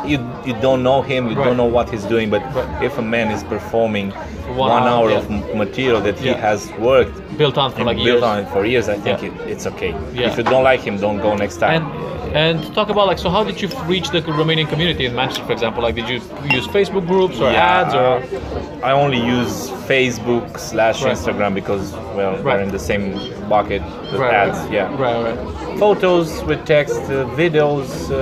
[0.06, 1.46] you you don't know him, you Right.
[1.46, 2.84] don't know what he's doing, but Right.
[2.88, 4.12] if a man is performing
[4.56, 5.18] one one, hour, yeah.
[5.18, 6.36] of material that he Yeah.
[6.48, 8.22] has worked built on for like built years.
[8.22, 9.92] on it for years, I think it, it's okay.
[10.14, 11.82] If you don't like him, don't go next time.
[11.84, 15.14] And and to talk about like so how did you reach the Romanian community in
[15.14, 15.82] Manchester, for example?
[15.82, 16.18] Like did you
[16.58, 18.22] use Facebook groups or ads or?
[18.82, 19.54] I only use
[19.92, 21.12] Facebook slash Right.
[21.16, 22.44] Instagram because well Right.
[22.44, 23.04] we're in the same
[23.48, 24.58] bucket with ads.
[24.70, 24.88] Yeah.
[25.04, 25.20] Right.
[25.26, 25.78] Right.
[25.78, 28.16] Photos with text, uh, videos uh,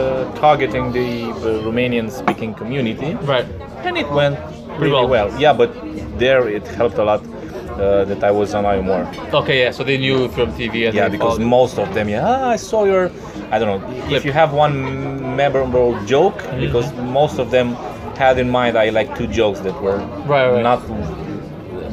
[0.44, 3.14] targeting the uh, Romanian speaking community.
[3.34, 3.46] Right.
[3.86, 4.36] and it went
[4.76, 5.08] pretty well.
[5.08, 5.40] well.
[5.40, 5.70] Yeah, but
[6.18, 9.06] there it helped a lot uh, that I was on iUmor.
[9.32, 9.62] Okay.
[9.64, 9.70] Yeah.
[9.70, 12.84] So they knew from TV and Yeah, because most of them, yeah, ah, I saw
[12.84, 13.10] your,
[13.50, 14.12] I don't know, Clip.
[14.18, 14.74] if you have one
[15.36, 16.60] memorable joke, Mm-hmm.
[16.60, 17.74] because most of them
[18.16, 20.62] had in mind I like two jokes that were Right, right.
[20.62, 20.80] not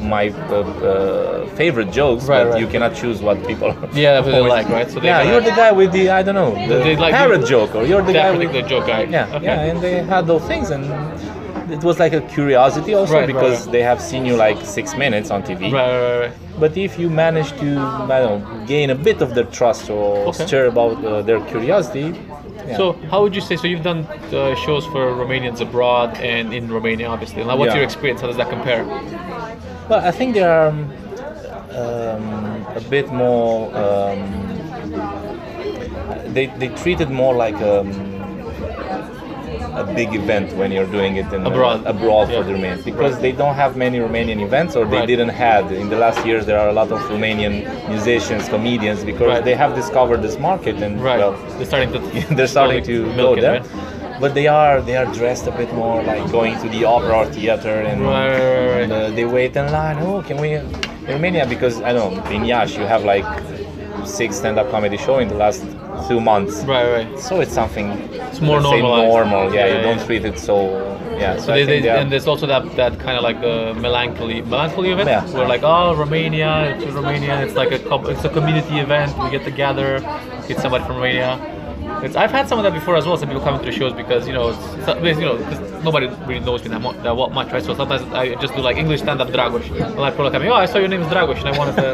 [0.00, 2.60] my uh, uh, favorite jokes, Right, but right.
[2.60, 3.70] you cannot choose what people.
[3.94, 4.88] Yeah, but they like, right?
[4.90, 7.40] So they yeah, you're the guy with the I don't know the They like parrot
[7.40, 9.02] you- joke, or you're the guy with particular joke guy.
[9.04, 9.44] yeah, Okay.
[9.46, 10.84] yeah, and they had those things, and
[11.70, 13.72] it was like a curiosity also Right, because right.
[13.72, 15.60] they have seen you like six minutes on TV.
[15.60, 15.72] Right.
[15.72, 16.18] Right.
[16.20, 16.32] Right.
[16.60, 17.78] But if you manage to,
[18.14, 20.46] I don't know, gain a bit of their trust or Okay.
[20.46, 22.14] stir about uh, their curiosity,
[22.66, 22.76] yeah.
[22.76, 23.56] So how would you say?
[23.56, 24.00] So you've done
[24.32, 27.42] uh, shows for Romanians abroad and in Romania, obviously.
[27.44, 27.76] Now, what's Yeah.
[27.76, 28.20] your experience?
[28.20, 28.84] How does that compare?
[29.88, 30.90] well, I think they are um,
[31.70, 33.74] um, a bit more.
[33.76, 34.20] Um,
[36.34, 37.88] they they treat it more like um,
[39.84, 41.78] a big event when you're doing it in uh, Abroad.
[41.94, 42.36] abroad Yeah.
[42.38, 43.22] for the Romanians because Right.
[43.24, 45.06] they don't have many Romanian events or they Right.
[45.12, 46.42] didn't had in the last years.
[46.50, 47.54] There are a lot of Romanian
[47.94, 49.44] musicians, comedians because Right.
[49.48, 51.32] they have discovered this market and well.
[51.56, 51.98] They're starting to.
[52.36, 53.60] they're starting to go it, there.
[53.60, 53.66] right?
[54.22, 57.26] But they are they are dressed a bit more like going to the opera or
[57.38, 58.00] theater and,
[58.82, 59.96] and, uh, they wait in line.
[60.08, 60.64] Oh, can we in
[61.14, 61.44] Romania?
[61.54, 63.26] Because I don't know in Iași you have like
[64.04, 65.62] six stand-up comedy show in the last
[66.06, 66.64] two months.
[66.64, 66.88] Right.
[66.92, 67.18] Right.
[67.18, 67.90] So it's something
[68.28, 69.08] It's more normalized.
[69.08, 69.54] normal.
[69.54, 70.56] Yeah, Yeah, you don't treat it so.
[71.18, 73.74] Yeah, so, So they, they, they and there's also that, that kind of like a
[73.74, 75.26] melancholy melancholy event Yeah.
[75.34, 77.80] where like oh Romania it's Romania it's like a
[78.12, 79.98] it's a community event we get together
[80.46, 81.30] get somebody from Romania
[82.04, 83.92] it's, I've had some of that before as well some people coming to the shows
[83.92, 84.46] because you know
[85.22, 88.34] you know 'cause nobody really knows me that, that well much right so sometimes I
[88.36, 90.88] just do like English stand up Dragoș and like people me oh I saw your
[90.88, 91.88] name is Dragoș and I wanted to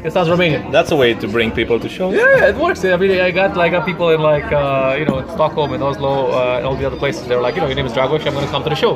[0.06, 2.14] it sounds Romanian That's a way to bring people to shows.
[2.14, 2.84] yeah, it works.
[2.84, 5.82] I mean, I got like got people in like uh, you know in Stockholm and
[5.82, 7.22] Oslo uh, and all the other places.
[7.28, 8.26] They were like, you know, your name is Dragoș.
[8.26, 8.92] I'm going to come to the show.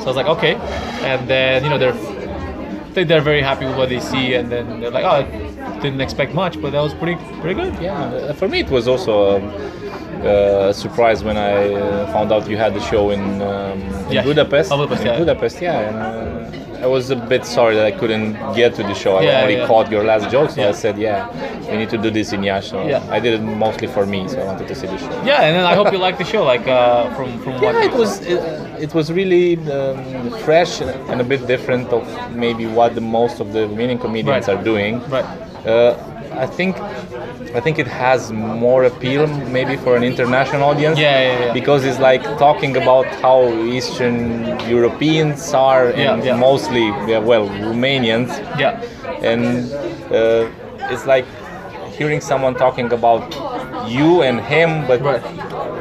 [0.00, 0.54] So I was like, okay.
[1.10, 1.96] And then you know they're
[2.94, 6.00] they, they're very happy with what they see, and then they're like, oh, I didn't
[6.00, 7.74] expect much, but that was pretty pretty good.
[7.82, 9.44] Yeah, uh, for me it was also um,
[10.24, 14.12] uh, a surprise when I uh, found out you had the show in, um, in
[14.12, 14.22] Yeah.
[14.24, 14.72] Budapest.
[14.72, 15.18] Oh, Budapest, in yeah.
[15.18, 15.80] Budapest, yeah.
[15.80, 19.12] And, uh, I was a bit sorry that I couldn't get to the show.
[19.16, 19.66] I Yeah, only yeah.
[19.70, 20.68] caught your last joke, so Yeah.
[20.68, 21.18] I said, yeah,
[21.70, 22.42] we need to do this in.
[22.70, 23.16] So Yeah.
[23.16, 25.10] I did it mostly for me, so I wanted to see the show.
[25.30, 26.76] Yeah, and then I hope you like the show, like uh,
[27.16, 27.74] from from what.
[27.74, 28.40] Yeah, it was it,
[28.86, 29.96] it was really um,
[30.46, 30.72] fresh
[31.10, 32.02] and a bit different of
[32.44, 34.52] maybe what the most of the Romanian comedians Right.
[34.58, 34.92] are doing.
[35.16, 35.28] Right.
[35.72, 35.94] Uh,
[36.38, 36.76] I think
[37.54, 40.98] I think it has more appeal maybe for an international audience.
[40.98, 41.52] Yeah, yeah, yeah.
[41.52, 46.36] Because it's like talking about how Eastern Europeans are and Yeah, yeah.
[46.36, 48.80] mostly yeah, well Romanians Yeah.
[49.22, 49.70] and
[50.12, 50.48] uh,
[50.92, 51.26] it's like
[51.98, 53.22] hearing someone talking about
[53.88, 55.22] you and him but Right.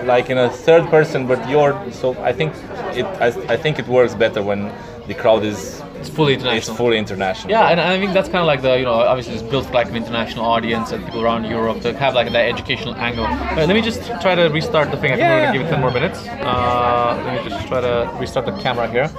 [0.05, 2.53] like in a third person but you're so i think
[2.93, 4.71] it I, I think it works better when
[5.07, 6.75] the crowd is It's fully is international.
[6.75, 9.43] fully international Yeah, and I think that's kind of like the, you know, obviously it's
[9.43, 12.93] built for like an international audience and people around Europe to have like that educational
[12.95, 13.23] angle.
[13.25, 15.11] Alright, let me just try to restart the thing.
[15.13, 16.19] I think we're gonna give it 10 more minutes.
[16.27, 19.09] Uh, let me just try to restart the camera here.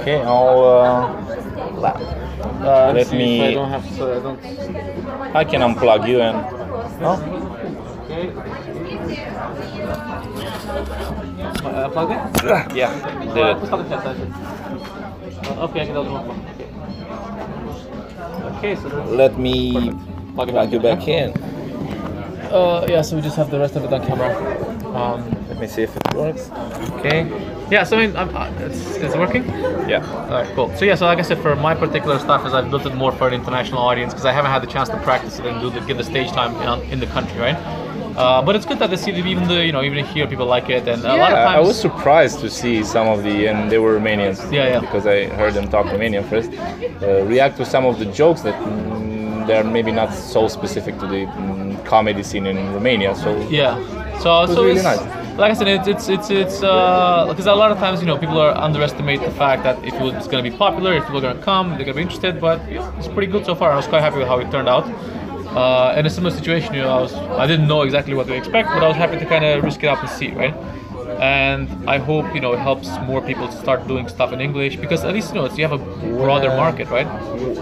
[0.00, 1.90] okay i'll uh,
[2.40, 4.40] Uh, Let me- I don't have to, I don't.
[5.40, 6.36] i can unplug you and
[7.04, 7.12] No?
[8.04, 8.24] Okay.
[11.64, 12.20] Uh, plug it?
[12.80, 12.90] yeah
[13.34, 13.58] did it
[15.46, 16.10] Okay, I can do it.
[16.10, 16.68] Okay.
[18.58, 19.90] Okay, so let me
[20.34, 21.32] plug it plug you back in
[22.52, 24.30] Uh, yeah, so we just have the rest of it on camera.
[24.94, 26.50] Um, let me see if it works
[26.98, 27.24] okay
[27.70, 29.44] yeah, so I mean, I'm, uh, it's, it's working.
[29.88, 30.74] yeah All right, cool.
[30.76, 33.12] So yeah, so like I said, for my particular stuff, is I've built it more
[33.12, 35.70] for an international audience because I haven't had the chance to practice it and do
[35.70, 37.56] the, get the stage time in, in the country, right?
[38.16, 40.46] Uh, but it's good that they see that even the you know even here people
[40.46, 43.46] like it, and a lot of times I was surprised to see some of the,
[43.46, 44.38] and they were Romanians.
[44.52, 44.80] Yeah, yeah.
[44.80, 46.50] Because I heard them talk Romanian first.
[47.02, 51.06] Uh, react to some of the jokes that mm, they're maybe not so specific to
[51.06, 53.14] the mm, comedy scene in Romania.
[53.14, 53.78] So Yeah.
[54.20, 55.00] So was so really it's, nice.
[55.38, 58.38] like I said, it's it's it's it's because a lot of times you know people
[58.38, 61.36] are underestimate the fact that if it's going to be popular, if people are going
[61.36, 62.40] to come, they're going to be interested.
[62.40, 62.60] But
[62.98, 63.72] it's pretty good so far.
[63.72, 64.84] I was quite happy with how it turned out.
[65.56, 68.34] Uh, in a similar situation, you know, I was I didn't know exactly what to
[68.34, 70.54] expect, but I was happy to kind of risk it up and see, right?
[71.20, 74.76] And I hope you know it helps more people to start doing stuff in English
[74.76, 75.84] because at least you know it's, you have a
[76.18, 77.06] broader market, right?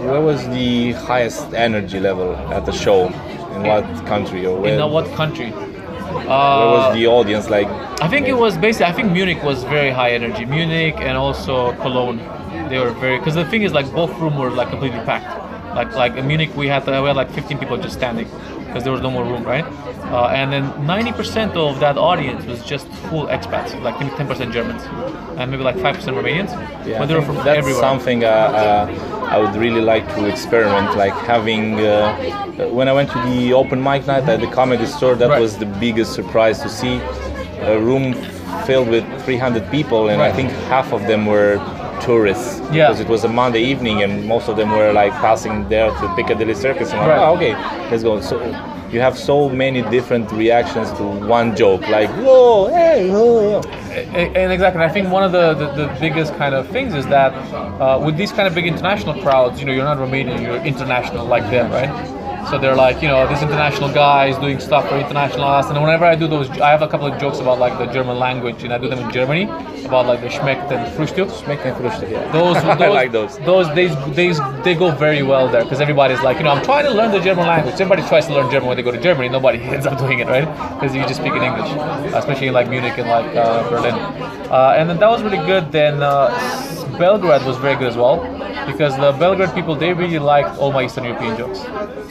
[0.09, 3.07] where was the highest energy level at the show?
[3.55, 4.75] In what country or where?
[4.75, 5.51] In uh, what country?
[5.51, 7.67] where was the audience like?
[8.01, 8.85] I think it was basically.
[8.85, 10.45] I think Munich was very high energy.
[10.45, 12.17] Munich and also Cologne,
[12.69, 13.17] they were very.
[13.17, 15.38] Because the thing is, like both rooms were like completely packed.
[15.75, 18.27] Like like in Munich, we had we had like 15 people just standing
[18.65, 19.65] because there was no more room, right?
[20.11, 24.81] Uh, and then 90% of that audience was just full expats, like maybe 10% Germans,
[25.37, 26.51] and maybe like 5% Romanians.
[26.85, 27.81] Yeah, but they were from that's everywhere.
[27.81, 30.95] something uh, uh, I would really like to experiment.
[30.97, 32.15] Like having uh,
[32.71, 35.41] when I went to the open mic night at the comedy store, that Right.
[35.41, 36.95] was the biggest surprise to see
[37.61, 38.13] a room
[38.65, 41.57] filled with 300 people, and I think half of them were
[42.01, 42.87] tourists Yeah.
[42.87, 46.13] because it was a Monday evening, and most of them were like passing there to
[46.15, 46.91] Piccadilly Circus.
[46.91, 47.53] And I'm like, oh, okay,
[47.89, 48.19] let's go.
[48.21, 48.39] So
[48.91, 53.61] you have so many different reactions to one joke, like whoa, hey, whoa.
[53.91, 57.05] And exactly, and I think one of the, the, the biggest kind of things is
[57.07, 60.57] that uh, with these kind of big international crowds, you know, you're not Romanian, you're
[60.63, 61.89] international like them, right?
[62.49, 65.69] So they're like, you know, these international guys doing stuff for international us.
[65.69, 68.17] And whenever I do those, I have a couple of jokes about like the German
[68.17, 69.43] language, and I do them in Germany
[69.85, 71.29] about like the Schmeckt and Frühstück.
[71.47, 72.31] Making Frühstück, yeah.
[72.31, 73.37] Those, those, I like those.
[73.39, 74.33] Those they, they,
[74.63, 77.19] they go very well there because everybody's like, you know, I'm trying to learn the
[77.19, 77.75] German language.
[77.75, 79.29] Everybody tries to learn German when they go to Germany.
[79.29, 80.47] Nobody ends up doing it, right?
[80.73, 81.69] Because you just speak in English,
[82.15, 83.93] especially in like Munich and like uh, Berlin.
[83.93, 85.71] Uh, and then that was really good.
[85.71, 86.29] Then uh,
[86.99, 88.17] Belgrade was very good as well
[88.67, 91.59] because the Belgrade people they really liked all my Eastern European jokes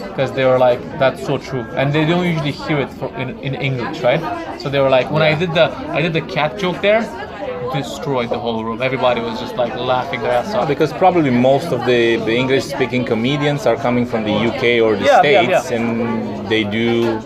[0.08, 3.38] because they were like, that's so true, and they don't usually hear it for, in,
[3.40, 4.22] in English, right?
[4.60, 5.66] So they were like, when I did the
[5.98, 7.02] I did the cat joke there.
[7.72, 8.80] Destroyed the whole room.
[8.82, 10.68] Everybody was just like laughing their ass off.
[10.68, 14.96] Because probably most of the, the English speaking comedians are coming from the UK or
[14.96, 15.76] the Yeah, yeah, States yeah.
[15.76, 17.18] and they do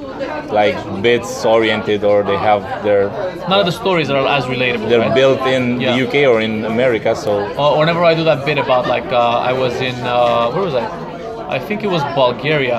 [0.52, 3.08] like bits oriented or they have their
[3.48, 4.88] None of the stories are as relatable.
[4.88, 5.14] they're right?
[5.14, 5.96] built in Yeah.
[5.96, 9.50] the UK or in America so Or whenever I do that bit about like uh,
[9.50, 10.84] I was in uh, where was I?
[11.56, 12.78] I think it was Bulgaria,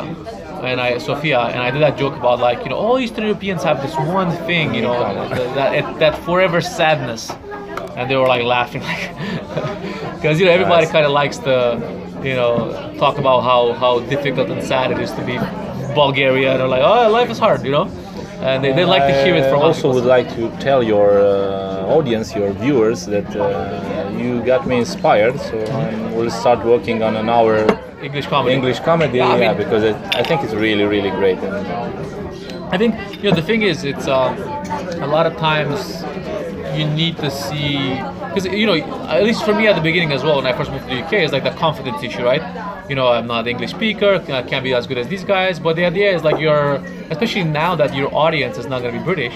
[0.70, 3.62] and I Sofia, and I did that joke about like you know all Eastern Europeans
[3.64, 7.32] have this one thing, you know, that that, that forever sadness,
[7.96, 9.12] and they were like laughing like
[10.16, 11.56] because you know everybody kind of likes to
[12.24, 15.38] you know talk about how how difficult and sad it is to be
[15.94, 17.86] Bulgaria, and they're like oh life is hard, you know,
[18.42, 21.20] and they, they like to hear it from I also would like to tell your
[21.20, 25.40] uh, audience, your viewers, that uh, you got me inspired.
[25.40, 27.68] So I will start working on an hour
[28.02, 28.56] English comedy.
[28.56, 31.38] English comedy, Yeah, I yeah, because it, I think it's really, really great.
[31.38, 31.56] And
[32.74, 34.36] I think you know the thing is it's um,
[35.02, 36.04] a lot of times
[36.76, 37.96] you need to see
[38.28, 38.76] because you know
[39.08, 41.04] at least for me at the beginning as well when I first moved to the
[41.04, 42.44] UK it's like the confidence issue right?
[42.90, 45.60] You know I'm not an English speaker I can't be as good as these guys
[45.60, 46.76] but the idea is like you're
[47.10, 49.36] especially now that your audience is not going to be British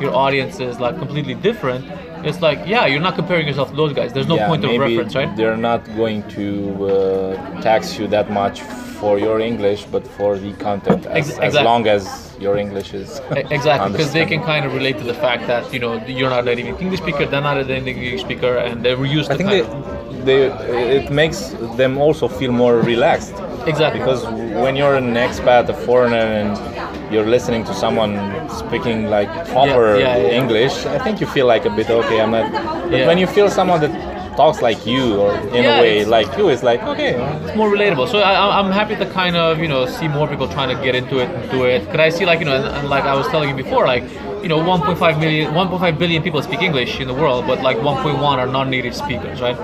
[0.00, 1.84] your audience is like completely different
[2.28, 4.70] it's like yeah you're not comparing yourself to those guys there's no yeah, point of
[4.70, 6.46] maybe reference right They're not going to
[6.86, 8.62] uh, tax you that much
[9.04, 12.02] for your English, but for the content, as, Ex- as long as
[12.40, 15.80] your English is Exactly, because they can kind of relate to the fact that you
[15.84, 19.34] know you're not an English speaker, they're not an English speaker, and they're used to
[19.34, 21.38] I think kind they, of- they, it makes
[21.80, 23.34] them also feel more relaxed.
[23.66, 24.00] Exactly.
[24.00, 24.24] Because
[24.64, 28.12] when you're an expat, a foreigner, and you're listening to someone
[28.50, 30.40] speaking like proper yeah, yeah.
[30.40, 32.20] English, I think you feel like a bit okay.
[32.20, 32.52] I'm not.
[32.90, 33.06] But Yeah.
[33.06, 33.92] when you feel someone that
[34.36, 37.12] talks like you, or in Yeah, a way like you, it's like okay.
[37.46, 38.08] it's more relatable.
[38.10, 40.94] So I, I'm happy to kind of you know see more people trying to get
[40.94, 41.86] into it and do it.
[41.86, 44.02] Cause I see like you know, and, like I was telling you before, like
[44.42, 48.18] you know, 1.5 million, 1.5 billion people speak English in the world, but like 1.1
[48.22, 49.56] are non-native speakers, right?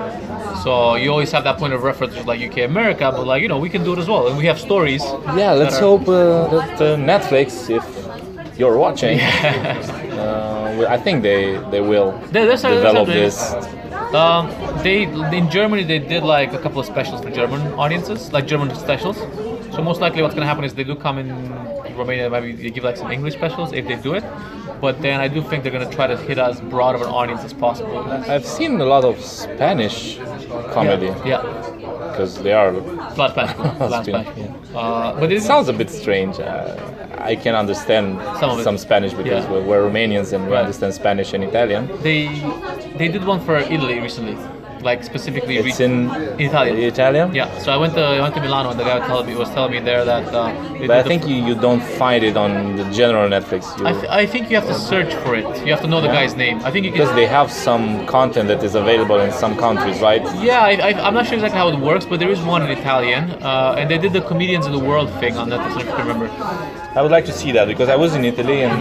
[0.63, 3.59] So you always have that point of reference like UK, America, but like you know,
[3.59, 5.03] we can do it as well, and we have stories.
[5.37, 7.85] Yeah, let's are- hope uh, that uh, Netflix, if
[8.61, 9.19] you're watching,
[10.25, 12.11] uh, I think they they will
[12.65, 13.37] a- there's develop a- this.
[14.23, 14.43] Um,
[14.85, 14.99] they
[15.39, 19.19] in Germany they did like a couple of specials for German audiences, like German specials.
[19.73, 21.29] So most likely what's gonna happen is they do come in
[21.97, 24.25] Romania, maybe they give like some English specials if they do it.
[24.81, 27.45] But then I do think they're gonna try to hit as broad of an audience
[27.45, 27.99] as possible.
[28.35, 30.19] I've seen a lot of Spanish
[30.73, 31.43] comedy Yeah,
[32.11, 32.73] because they are.
[33.15, 33.57] flat Spanish,
[33.91, 34.05] flat.
[34.05, 34.29] Spanish.
[34.37, 34.79] Yeah.
[34.79, 36.39] Uh, but It sounds a bit strange.
[36.41, 36.77] Uh,
[37.19, 39.53] I can understand Some some Spanish because Yeah.
[39.53, 40.61] we're, we're Romanians and we Right.
[40.65, 41.83] understand Spanish and Italian.
[42.03, 42.21] they
[42.97, 44.37] they did one for Italy recently.
[44.83, 45.57] Like specifically.
[45.59, 45.95] It's re- in
[46.41, 46.77] Italian.
[46.79, 47.35] Italian.
[47.35, 49.35] Yeah, so I went to I went to Milano and the guy was telling me,
[49.37, 50.25] was telling me there that.
[50.35, 50.53] Uh,
[50.87, 53.61] But I think you, you don't find it on the general Netflix.
[53.79, 55.45] You, I, th- I think you have to search for it.
[55.67, 56.19] You have to know the Yeah.
[56.21, 56.57] guy's name.
[56.69, 60.23] I think you because they have some content that is available in some countries, right?
[60.51, 62.71] Yeah, I, I, I'm not sure exactly how it works, but there is one in
[62.81, 65.85] Italian, uh, and they did the comedians of the world thing on Netflix.
[65.97, 66.27] Can remember.
[66.99, 68.75] I would like to see that because I was in Italy and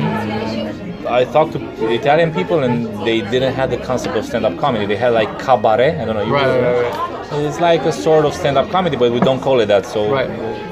[1.10, 1.60] I talked to
[1.91, 4.86] Italian people and they didn't have the concept of stand-up comedy.
[4.86, 5.99] They had like cabaret.
[5.99, 6.24] I don't know.
[6.24, 9.60] you- Right, right, right, It's like a sort of stand-up comedy, but we don't call
[9.60, 9.86] it that.
[9.86, 10.30] So Right.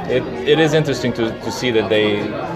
[0.09, 2.05] it, it is interesting to, to see that they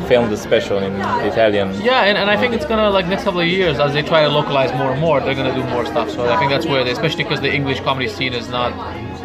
[0.07, 0.93] filmed the special in
[1.31, 1.67] Italian.
[1.81, 4.21] Yeah, and, and I think it's gonna like next couple of years as they try
[4.21, 6.09] to localize more and more, they're gonna do more stuff.
[6.11, 8.71] So I think that's where, they, especially because the English comedy scene is not,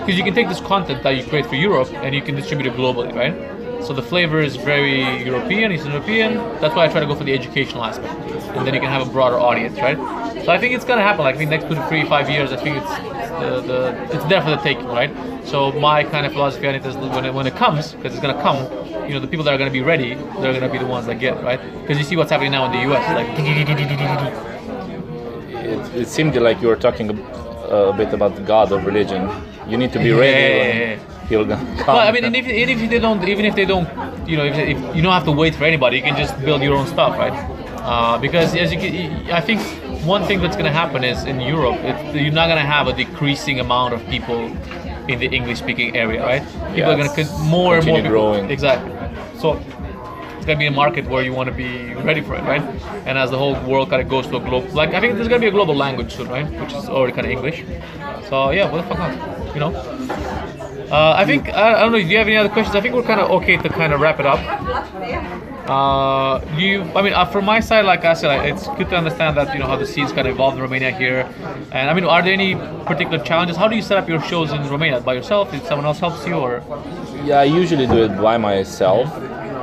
[0.01, 2.67] because you can take this content that you create for Europe and you can distribute
[2.73, 3.35] it globally, right?
[3.85, 6.37] So the flavor is very European, Eastern European.
[6.61, 8.15] That's why I try to go for the educational aspect,
[8.57, 9.97] and then you can have a broader audience, right?
[10.45, 11.25] So I think it's gonna happen.
[11.25, 12.91] Like I think next two three, five years, I think it's
[13.41, 15.11] the, the it's there for the taking, right?
[15.45, 18.23] So my kind of philosophy on it is when it, when it comes, because it's
[18.23, 18.59] gonna come,
[19.07, 21.19] you know, the people that are gonna be ready, they're gonna be the ones that
[21.21, 21.61] get it, right?
[21.83, 23.05] Because you see what's happening now in the U.S.
[23.15, 23.29] Like
[25.65, 27.13] It, it seemed like you were talking a,
[27.91, 29.31] a bit about the God of religion.
[29.69, 30.41] You need to be ready.
[30.41, 31.16] Yeah, yeah, yeah.
[31.29, 33.89] He'll I mean, and if, and if they don't, even if they don't,
[34.29, 36.63] you know, if, if you don't have to wait for anybody, you can just build
[36.63, 37.33] your own stuff, right?
[37.81, 39.61] Uh, because as you can, I think
[40.05, 42.87] one thing that's going to happen is in Europe, it, you're not going to have
[42.87, 44.41] a decreasing amount of people
[45.09, 46.43] in the English-speaking area, right?
[46.43, 48.51] People Yeah, are going to con- more and more people- growing.
[48.51, 48.93] Exactly.
[49.39, 49.55] So
[50.37, 52.63] it's going to be a market where you want to be ready for it, right?
[53.05, 55.29] And as the whole world kind of goes to a global, like I think there's
[55.29, 56.49] going to be a global language soon, right?
[56.61, 57.65] Which is already kind of English.
[58.29, 59.55] So yeah, what the fuck not?
[59.55, 60.46] You know.
[60.91, 61.99] Uh, I think I, I don't know.
[61.99, 62.77] Do you have any other questions?
[62.77, 64.39] I think we're kind of okay to kind of wrap it up.
[65.69, 66.83] Uh, you?
[66.95, 69.53] I mean, uh, from my side, like I said, like, it's good to understand that
[69.53, 71.29] you know how the scenes kind of evolved in Romania here.
[71.73, 73.57] And I mean, are there any particular challenges?
[73.57, 75.51] How do you set up your shows in Romania by yourself?
[75.51, 76.63] Did someone else helps you, or
[77.25, 79.09] Yeah, I usually do it by myself.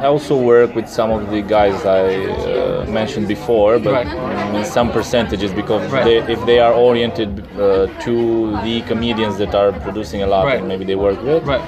[0.03, 4.55] I also work with some of the guys I uh, mentioned before, but Right.
[4.57, 6.03] in some percentages because Right.
[6.03, 8.13] they, if they are oriented uh, to
[8.65, 10.59] the comedians that are producing a lot Right.
[10.59, 11.63] and maybe they work with, right?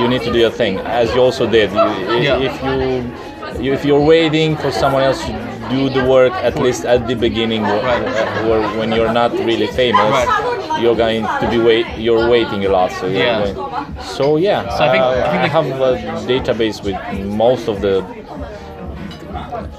[0.00, 1.70] you need to do your thing as you also did.
[1.70, 2.48] You, Yeah.
[2.48, 5.32] If you, if you're waiting for someone else to
[5.70, 10.51] do the work at least at the beginning, uh, when you're not really famous.
[10.80, 11.86] You're going to be wait.
[11.98, 12.90] You're waiting a lot.
[12.92, 13.52] So Yeah.
[13.52, 15.92] going- so yeah, So I think- uh, I think I have a
[16.34, 16.96] database with
[17.26, 18.04] most of the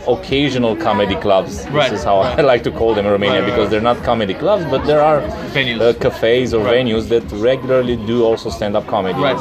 [0.08, 1.66] occasional comedy clubs.
[1.70, 2.40] Right, This is how right.
[2.40, 5.02] I like to call them in Romania Right, because they're not comedy clubs, but there
[5.02, 5.22] are
[5.54, 5.82] Venues.
[5.82, 9.20] uh, cafes or venues that regularly do also stand-up comedy.
[9.20, 9.40] Right.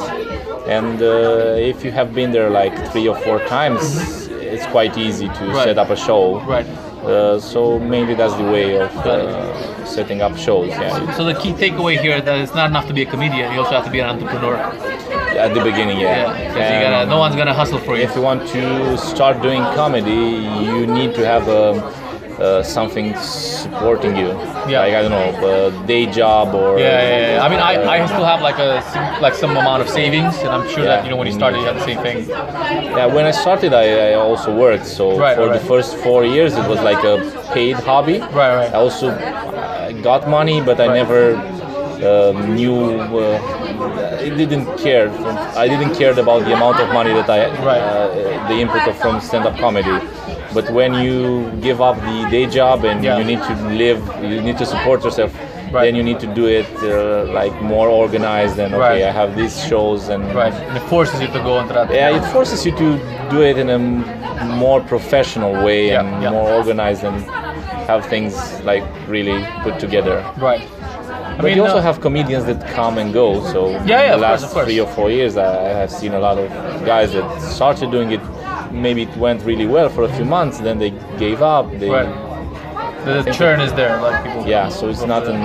[0.68, 5.28] And uh, if you have been there like three or four times, it's quite easy
[5.28, 6.40] to set up a show.
[6.40, 6.66] Right.
[7.02, 10.68] Uh, so mainly that's the way of uh, setting up shows.
[10.68, 13.58] Yeah, So the key takeaway here that it's not enough to be a comedian; you
[13.60, 14.56] also have to be an entrepreneur.
[15.36, 16.32] at the beginning, yeah.
[16.38, 17.06] Yeah, you gotta.
[17.10, 18.02] No one's gonna hustle for you.
[18.04, 20.22] if you want to start doing comedy,
[20.68, 21.72] you need to have a,
[22.42, 24.28] uh, something supporting you.
[24.72, 24.80] Yeah.
[24.84, 25.30] Like I don't know,
[25.80, 26.78] a day job or.
[26.78, 27.44] Yeah, yeah, yeah.
[27.44, 28.72] I mean, I, I still have like a
[29.26, 31.58] like some amount of savings, and I'm sure that you know when you you started,
[31.60, 32.18] you had the same thing.
[32.28, 34.86] Yeah, when I started, I, I also worked.
[34.86, 35.58] So Right, for right.
[35.60, 37.16] the first four years, it was like a
[37.54, 38.18] paid hobby.
[38.20, 38.70] Right, right.
[38.74, 39.06] I also
[40.02, 41.00] got money, but I Right.
[41.02, 41.22] never
[42.10, 42.78] um, knew.
[43.00, 43.38] Uh,
[44.26, 45.06] I didn't care.
[45.64, 47.40] I didn't care about the amount of money that I
[47.70, 47.80] Right.
[47.80, 49.96] uh, the input of from stand-up comedy.
[50.54, 53.18] But when you give up the day job and Yeah.
[53.18, 55.32] you need to live, you need to support yourself.
[55.72, 55.84] Right.
[55.86, 59.02] Then you need to do it uh, like more organized and okay, Right.
[59.10, 61.90] I have these shows and Right, and it forces you to go into that.
[61.90, 62.88] yeah, it forces you to
[63.30, 63.78] do it in a
[64.64, 66.30] more professional way Yeah, and yeah.
[66.30, 67.16] more organized and
[67.90, 68.34] have things
[68.70, 70.16] like really put together.
[70.36, 70.60] Right.
[70.60, 73.26] I But you also uh, have comedians that come and go.
[73.54, 74.66] So Yeah, yeah, the last course.
[74.66, 76.46] three or four years, I have seen a lot of
[76.84, 78.20] guys that started doing it.
[78.72, 81.70] Maybe it went really well for a few months, then they gave up.
[81.78, 82.08] They, Right.
[83.04, 84.46] the, churn is there, like people.
[84.46, 85.40] Yeah, so it's not an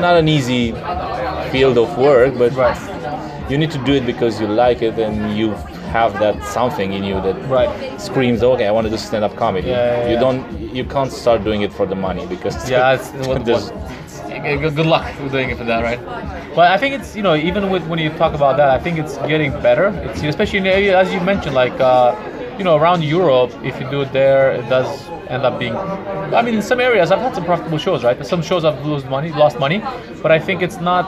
[0.00, 0.72] not an easy
[1.52, 2.78] field of work, but Right.
[3.50, 5.54] you need to do it because you like it and you
[5.92, 7.70] have that something in you that Right.
[8.00, 9.68] screams, okay, I want to do stand-up comedy.
[9.68, 10.20] Yeah, yeah, you yeah.
[10.20, 10.40] don't,
[10.78, 13.72] you can't start doing it for the money because Yeah, it's, what, what,
[14.42, 16.00] good good luck doing it for that, right?
[16.54, 18.98] But I think it's you know even with when you talk about that, I think
[18.98, 19.88] it's getting better.
[20.04, 22.14] It's especially in the area as you mentioned, like uh,
[22.58, 25.74] you know around Europe, if you do it there, it does end up being.
[25.76, 28.24] I mean, in some areas I've had some profitable shows, right?
[28.26, 29.82] Some shows I've lost money, lost money,
[30.22, 31.06] but I think it's not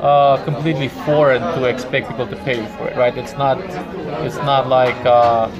[0.00, 3.16] uh, completely foreign to expect people to pay for it, right?
[3.16, 3.58] It's not,
[4.26, 4.96] it's not like.
[5.04, 5.50] Uh,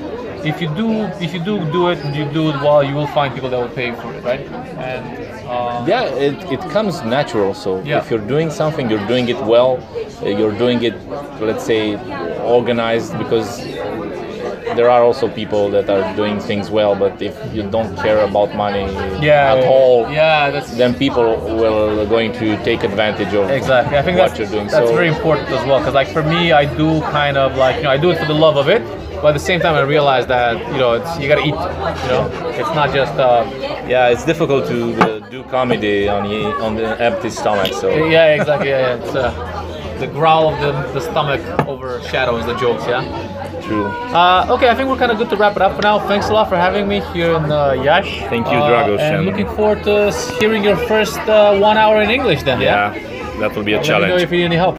[0.45, 0.89] if you do
[1.21, 3.59] if you do do it and you do it well, you will find people that
[3.59, 4.41] will pay for it, right?
[4.79, 7.99] And um, yeah it, it comes natural so Yeah.
[7.99, 9.79] if you're doing something you're doing it well
[10.23, 10.95] uh, you're doing it
[11.41, 11.97] let's say
[12.45, 13.67] organized because
[14.77, 18.55] there are also people that are doing things well but if you don't care about
[18.55, 18.87] money
[19.25, 23.97] yeah, at all Yeah, that's then people will going to take advantage of Exactly.
[23.99, 24.67] I think what that's, you're doing.
[24.67, 25.79] that's so very important as well.
[25.81, 28.27] Because like for me, I do kind of like you know I do it for
[28.27, 28.83] the love of it,
[29.23, 31.59] but at the same time I realize that you know it's you gotta eat.
[32.05, 32.25] You know,
[32.61, 33.45] it's not just uh,
[33.89, 37.73] yeah, it's difficult to uh, do comedy on the on the empty stomach.
[37.73, 39.05] So yeah exactly yeah, yeah.
[39.05, 39.31] It's, uh,
[39.99, 42.87] the growl of the, the stomach overshadows the jokes.
[42.87, 43.03] Yeah.
[43.71, 45.99] Uh, okay, I think we're kind of good to wrap it up for now.
[46.09, 48.21] Thanks a lot for having me here in uh, Iași.
[48.29, 50.11] Thank you, Uh, Dragos, And and- looking forward to
[50.41, 52.61] hearing your first uh, one hour in English then.
[52.61, 52.95] Yeah.
[52.95, 54.23] Yeah, that will be a Let me know challenge.
[54.23, 54.78] if you need any help.